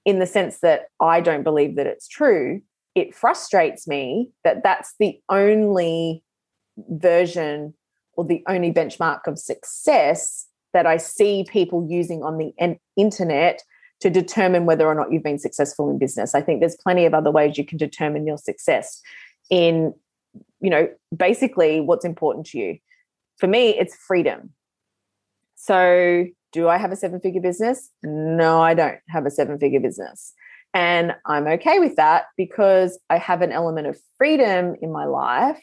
in 0.04 0.18
the 0.18 0.26
sense 0.26 0.60
that 0.60 0.86
I 1.00 1.20
don't 1.20 1.42
believe 1.42 1.76
that 1.76 1.86
it's 1.86 2.08
true. 2.08 2.62
It 2.98 3.14
frustrates 3.14 3.86
me 3.86 4.30
that 4.44 4.62
that's 4.62 4.94
the 4.98 5.20
only 5.28 6.22
version 6.90 7.74
or 8.14 8.24
the 8.24 8.42
only 8.48 8.72
benchmark 8.72 9.20
of 9.26 9.38
success 9.38 10.46
that 10.72 10.86
I 10.86 10.96
see 10.96 11.44
people 11.48 11.86
using 11.88 12.22
on 12.22 12.38
the 12.38 12.52
internet 12.96 13.62
to 14.00 14.10
determine 14.10 14.66
whether 14.66 14.86
or 14.86 14.94
not 14.94 15.12
you've 15.12 15.22
been 15.22 15.38
successful 15.38 15.90
in 15.90 15.98
business. 15.98 16.34
I 16.34 16.40
think 16.40 16.60
there's 16.60 16.76
plenty 16.76 17.04
of 17.04 17.14
other 17.14 17.30
ways 17.30 17.58
you 17.58 17.64
can 17.64 17.78
determine 17.78 18.26
your 18.26 18.38
success 18.38 19.00
in, 19.50 19.94
you 20.60 20.70
know, 20.70 20.88
basically 21.16 21.80
what's 21.80 22.04
important 22.04 22.46
to 22.46 22.58
you 22.58 22.78
for 23.38 23.46
me, 23.46 23.70
it's 23.70 23.94
freedom. 23.94 24.50
So, 25.54 26.26
do 26.52 26.68
I 26.68 26.76
have 26.76 26.92
a 26.92 26.96
seven 26.96 27.20
figure 27.20 27.40
business? 27.40 27.90
No, 28.02 28.60
I 28.60 28.74
don't 28.74 28.98
have 29.08 29.26
a 29.26 29.30
seven 29.30 29.58
figure 29.58 29.80
business. 29.80 30.32
And 30.74 31.14
I'm 31.24 31.46
okay 31.46 31.78
with 31.78 31.96
that 31.96 32.26
because 32.36 32.98
I 33.08 33.18
have 33.18 33.42
an 33.42 33.52
element 33.52 33.86
of 33.86 33.98
freedom 34.16 34.76
in 34.80 34.92
my 34.92 35.06
life. 35.06 35.60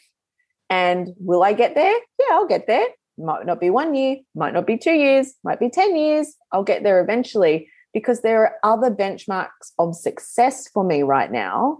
And 0.68 1.08
will 1.18 1.42
I 1.42 1.52
get 1.52 1.74
there? 1.74 1.94
Yeah, 2.18 2.26
I'll 2.32 2.48
get 2.48 2.66
there. 2.66 2.86
Might 3.18 3.46
not 3.46 3.60
be 3.60 3.70
one 3.70 3.94
year, 3.94 4.18
might 4.34 4.52
not 4.52 4.66
be 4.66 4.76
two 4.76 4.92
years, 4.92 5.34
might 5.42 5.60
be 5.60 5.70
10 5.70 5.96
years. 5.96 6.34
I'll 6.52 6.64
get 6.64 6.82
there 6.82 7.00
eventually 7.00 7.68
because 7.94 8.20
there 8.20 8.42
are 8.42 8.56
other 8.62 8.90
benchmarks 8.90 9.72
of 9.78 9.96
success 9.96 10.68
for 10.68 10.84
me 10.84 11.02
right 11.02 11.32
now 11.32 11.78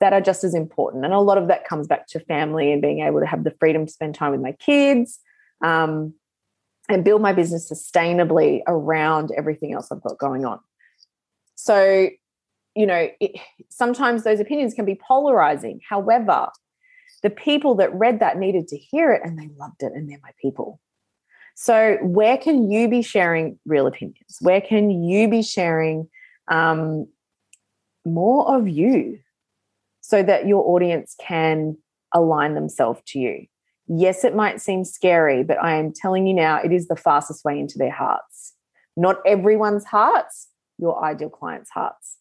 that 0.00 0.12
are 0.12 0.20
just 0.20 0.42
as 0.42 0.54
important. 0.54 1.04
And 1.04 1.14
a 1.14 1.20
lot 1.20 1.38
of 1.38 1.46
that 1.46 1.64
comes 1.64 1.86
back 1.86 2.08
to 2.08 2.18
family 2.18 2.72
and 2.72 2.82
being 2.82 3.00
able 3.00 3.20
to 3.20 3.26
have 3.26 3.44
the 3.44 3.54
freedom 3.60 3.86
to 3.86 3.92
spend 3.92 4.16
time 4.16 4.32
with 4.32 4.40
my 4.40 4.52
kids, 4.52 5.20
um, 5.62 6.14
and 6.88 7.04
build 7.04 7.22
my 7.22 7.32
business 7.32 7.70
sustainably 7.70 8.62
around 8.66 9.30
everything 9.36 9.72
else 9.72 9.92
I've 9.92 10.02
got 10.02 10.18
going 10.18 10.44
on. 10.44 10.58
So, 11.54 12.08
you 12.74 12.86
know, 12.86 13.08
it, 13.20 13.32
sometimes 13.68 14.24
those 14.24 14.40
opinions 14.40 14.74
can 14.74 14.84
be 14.84 14.94
polarizing. 14.94 15.80
However, 15.88 16.48
the 17.22 17.30
people 17.30 17.74
that 17.76 17.94
read 17.94 18.20
that 18.20 18.38
needed 18.38 18.68
to 18.68 18.76
hear 18.76 19.12
it 19.12 19.22
and 19.24 19.38
they 19.38 19.48
loved 19.58 19.82
it, 19.82 19.92
and 19.92 20.10
they're 20.10 20.18
my 20.22 20.32
people. 20.40 20.80
So, 21.54 21.98
where 22.02 22.38
can 22.38 22.70
you 22.70 22.88
be 22.88 23.02
sharing 23.02 23.58
real 23.66 23.86
opinions? 23.86 24.38
Where 24.40 24.60
can 24.60 25.02
you 25.02 25.28
be 25.28 25.42
sharing 25.42 26.08
um, 26.50 27.06
more 28.04 28.56
of 28.56 28.68
you 28.68 29.18
so 30.00 30.22
that 30.22 30.46
your 30.46 30.66
audience 30.74 31.14
can 31.20 31.76
align 32.14 32.54
themselves 32.54 33.00
to 33.08 33.18
you? 33.18 33.46
Yes, 33.86 34.24
it 34.24 34.34
might 34.34 34.60
seem 34.60 34.84
scary, 34.84 35.44
but 35.44 35.62
I 35.62 35.76
am 35.76 35.92
telling 35.92 36.26
you 36.26 36.34
now, 36.34 36.60
it 36.62 36.72
is 36.72 36.88
the 36.88 36.96
fastest 36.96 37.44
way 37.44 37.58
into 37.58 37.78
their 37.78 37.92
hearts. 37.92 38.54
Not 38.96 39.16
everyone's 39.26 39.84
hearts, 39.84 40.48
your 40.78 41.04
ideal 41.04 41.30
client's 41.30 41.70
hearts. 41.70 42.16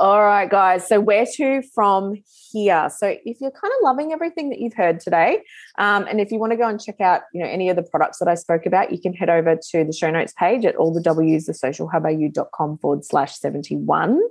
All 0.00 0.22
right, 0.22 0.48
guys. 0.48 0.88
So, 0.88 0.98
where 0.98 1.26
to 1.34 1.60
from 1.74 2.14
here? 2.50 2.88
So, 2.88 3.18
if 3.26 3.38
you're 3.38 3.50
kind 3.50 3.70
of 3.70 3.82
loving 3.82 4.14
everything 4.14 4.48
that 4.48 4.58
you've 4.58 4.72
heard 4.72 4.98
today, 4.98 5.42
um, 5.76 6.06
and 6.08 6.22
if 6.22 6.32
you 6.32 6.38
want 6.38 6.52
to 6.52 6.56
go 6.56 6.66
and 6.66 6.80
check 6.80 7.02
out, 7.02 7.20
you 7.34 7.42
know, 7.42 7.46
any 7.46 7.68
of 7.68 7.76
the 7.76 7.82
products 7.82 8.18
that 8.20 8.26
I 8.26 8.34
spoke 8.34 8.64
about, 8.64 8.92
you 8.92 8.98
can 8.98 9.12
head 9.12 9.28
over 9.28 9.56
to 9.72 9.84
the 9.84 9.92
show 9.92 10.10
notes 10.10 10.32
page 10.32 10.64
at 10.64 10.74
all 10.76 10.90
the 10.90 11.02
W's, 11.02 11.44
the 11.44 11.52
socialhubau.com 11.52 12.78
forward 12.78 13.04
slash 13.04 13.38
71 13.38 14.22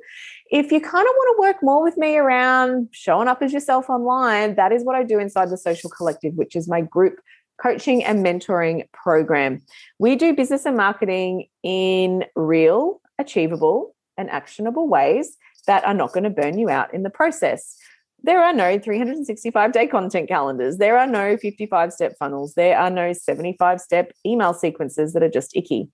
if 0.52 0.72
you 0.72 0.82
kind 0.82 1.08
of 1.08 1.14
want 1.16 1.38
to 1.38 1.42
work 1.42 1.58
more 1.62 1.84
with 1.84 1.96
me 1.96 2.18
around 2.18 2.88
showing 2.90 3.28
up 3.28 3.44
as 3.44 3.54
yourself 3.54 3.88
online, 3.88 4.56
that 4.56 4.72
is 4.72 4.84
what 4.84 4.96
I 4.96 5.04
do 5.04 5.20
inside 5.20 5.52
the 5.52 5.58
Social 5.58 5.92
Collective, 5.92 6.34
which 6.34 6.56
is 6.56 6.68
my 6.68 6.82
group 6.82 7.20
coaching 7.62 8.04
and 8.04 8.26
mentoring 8.26 8.92
program. 8.92 9.62
We 10.00 10.16
do 10.16 10.34
business 10.34 10.66
and 10.66 10.76
marketing 10.76 11.46
in 11.62 12.26
real, 12.36 13.00
achievable, 13.20 13.94
and 14.20 14.30
actionable 14.30 14.88
ways 14.88 15.38
that 15.70 15.86
are 15.86 15.94
not 15.94 16.12
going 16.14 16.24
to 16.24 16.32
burn 16.32 16.58
you 16.58 16.68
out 16.68 16.92
in 16.96 17.04
the 17.04 17.12
process. 17.12 17.78
There 18.24 18.44
are 18.44 18.52
no 18.52 18.80
365 18.80 19.72
day 19.72 19.86
content 19.86 20.28
calendars. 20.28 20.78
There 20.78 20.98
are 20.98 21.06
no 21.06 21.38
55 21.38 21.94
step 21.94 22.16
funnels. 22.18 22.56
There 22.56 22.76
are 22.76 22.90
no 22.90 23.14
75 23.14 23.80
step 23.80 24.12
email 24.26 24.56
sequences 24.56 25.14
that 25.14 25.22
are 25.22 25.30
just 25.30 25.56
icky. 25.56 25.88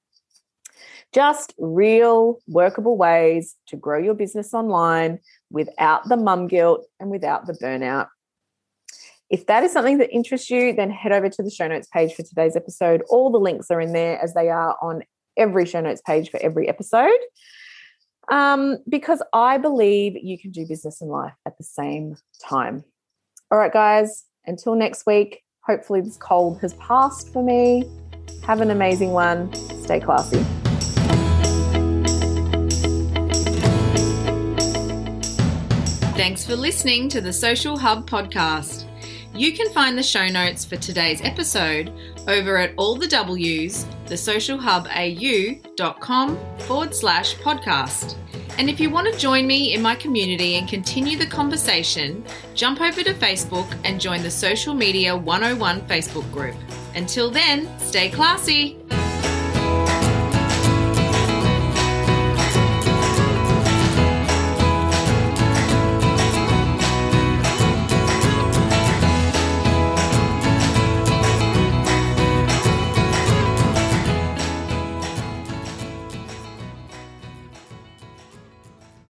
Just 1.14 1.54
real, 1.58 2.40
workable 2.48 2.96
ways 2.96 3.58
to 3.68 3.76
grow 3.76 4.00
your 4.00 4.14
business 4.14 4.54
online 4.54 5.20
without 5.52 6.08
the 6.08 6.16
mum 6.16 6.48
guilt 6.48 6.88
and 7.02 7.12
without 7.12 7.46
the 7.46 7.54
burnout. 7.62 8.08
If 9.30 9.46
that 9.48 9.64
is 9.64 9.74
something 9.74 9.98
that 9.98 10.10
interests 10.10 10.50
you, 10.50 10.74
then 10.74 10.90
head 10.90 11.12
over 11.12 11.28
to 11.28 11.44
the 11.44 11.52
show 11.52 11.68
notes 11.68 11.90
page 11.92 12.14
for 12.14 12.24
today's 12.24 12.56
episode. 12.56 13.04
All 13.10 13.30
the 13.30 13.40
links 13.40 13.70
are 13.72 13.82
in 13.82 13.92
there 13.92 14.22
as 14.24 14.34
they 14.36 14.48
are 14.48 14.78
on 14.82 15.02
every 15.36 15.66
show 15.66 15.82
notes 15.82 16.02
page 16.08 16.30
for 16.30 16.42
every 16.42 16.70
episode. 16.70 17.20
Um, 18.30 18.78
because 18.90 19.22
I 19.34 19.58
believe 19.58 20.16
you 20.16 20.40
can 20.40 20.52
do 20.52 20.66
business 20.68 21.02
and 21.02 21.10
life 21.10 21.34
at 21.46 21.58
the 21.58 21.64
same 21.64 22.18
time. 22.44 22.84
All 23.52 23.58
right, 23.58 23.72
guys, 23.72 24.26
until 24.46 24.76
next 24.76 25.06
week, 25.06 25.44
hopefully 25.62 26.02
this 26.02 26.18
cold 26.18 26.60
has 26.62 26.74
passed 26.76 27.32
for 27.32 27.44
me. 27.44 27.90
Have 28.44 28.62
an 28.62 28.72
amazing 28.72 29.12
one. 29.12 29.54
Stay 29.84 30.00
classy. 30.00 30.44
Thanks 36.16 36.46
for 36.46 36.56
listening 36.56 37.10
to 37.10 37.22
the 37.22 37.34
Social 37.34 37.78
Hub 37.78 38.10
podcast. 38.10 38.85
You 39.36 39.52
can 39.52 39.70
find 39.72 39.98
the 39.98 40.04
show 40.04 40.30
notes 40.30 40.64
for 40.64 40.78
today's 40.78 41.20
episode 41.22 41.92
over 42.26 42.58
at 42.58 42.72
all 42.78 42.96
the 42.96 43.08
W's, 43.08 43.84
thesocialhubau.com 44.06 46.40
forward 46.60 46.96
slash 46.96 47.36
podcast. 47.40 48.16
And 48.58 48.70
if 48.70 48.80
you 48.80 48.90
want 48.90 49.12
to 49.12 49.20
join 49.20 49.46
me 49.46 49.74
in 49.74 49.82
my 49.82 49.96
community 49.96 50.56
and 50.56 50.70
continue 50.70 51.18
the 51.18 51.26
conversation, 51.26 52.24
jump 52.54 52.80
over 52.80 53.04
to 53.04 53.14
Facebook 53.14 53.78
and 53.84 54.00
join 54.00 54.24
the 54.24 54.32
Social 54.32 54.74
Media 54.74 55.14
101 55.14 55.82
Facebook 55.82 56.32
group. 56.32 56.56
Until 56.96 57.30
then, 57.30 57.68
stay 57.80 58.10
classy. 58.10 58.78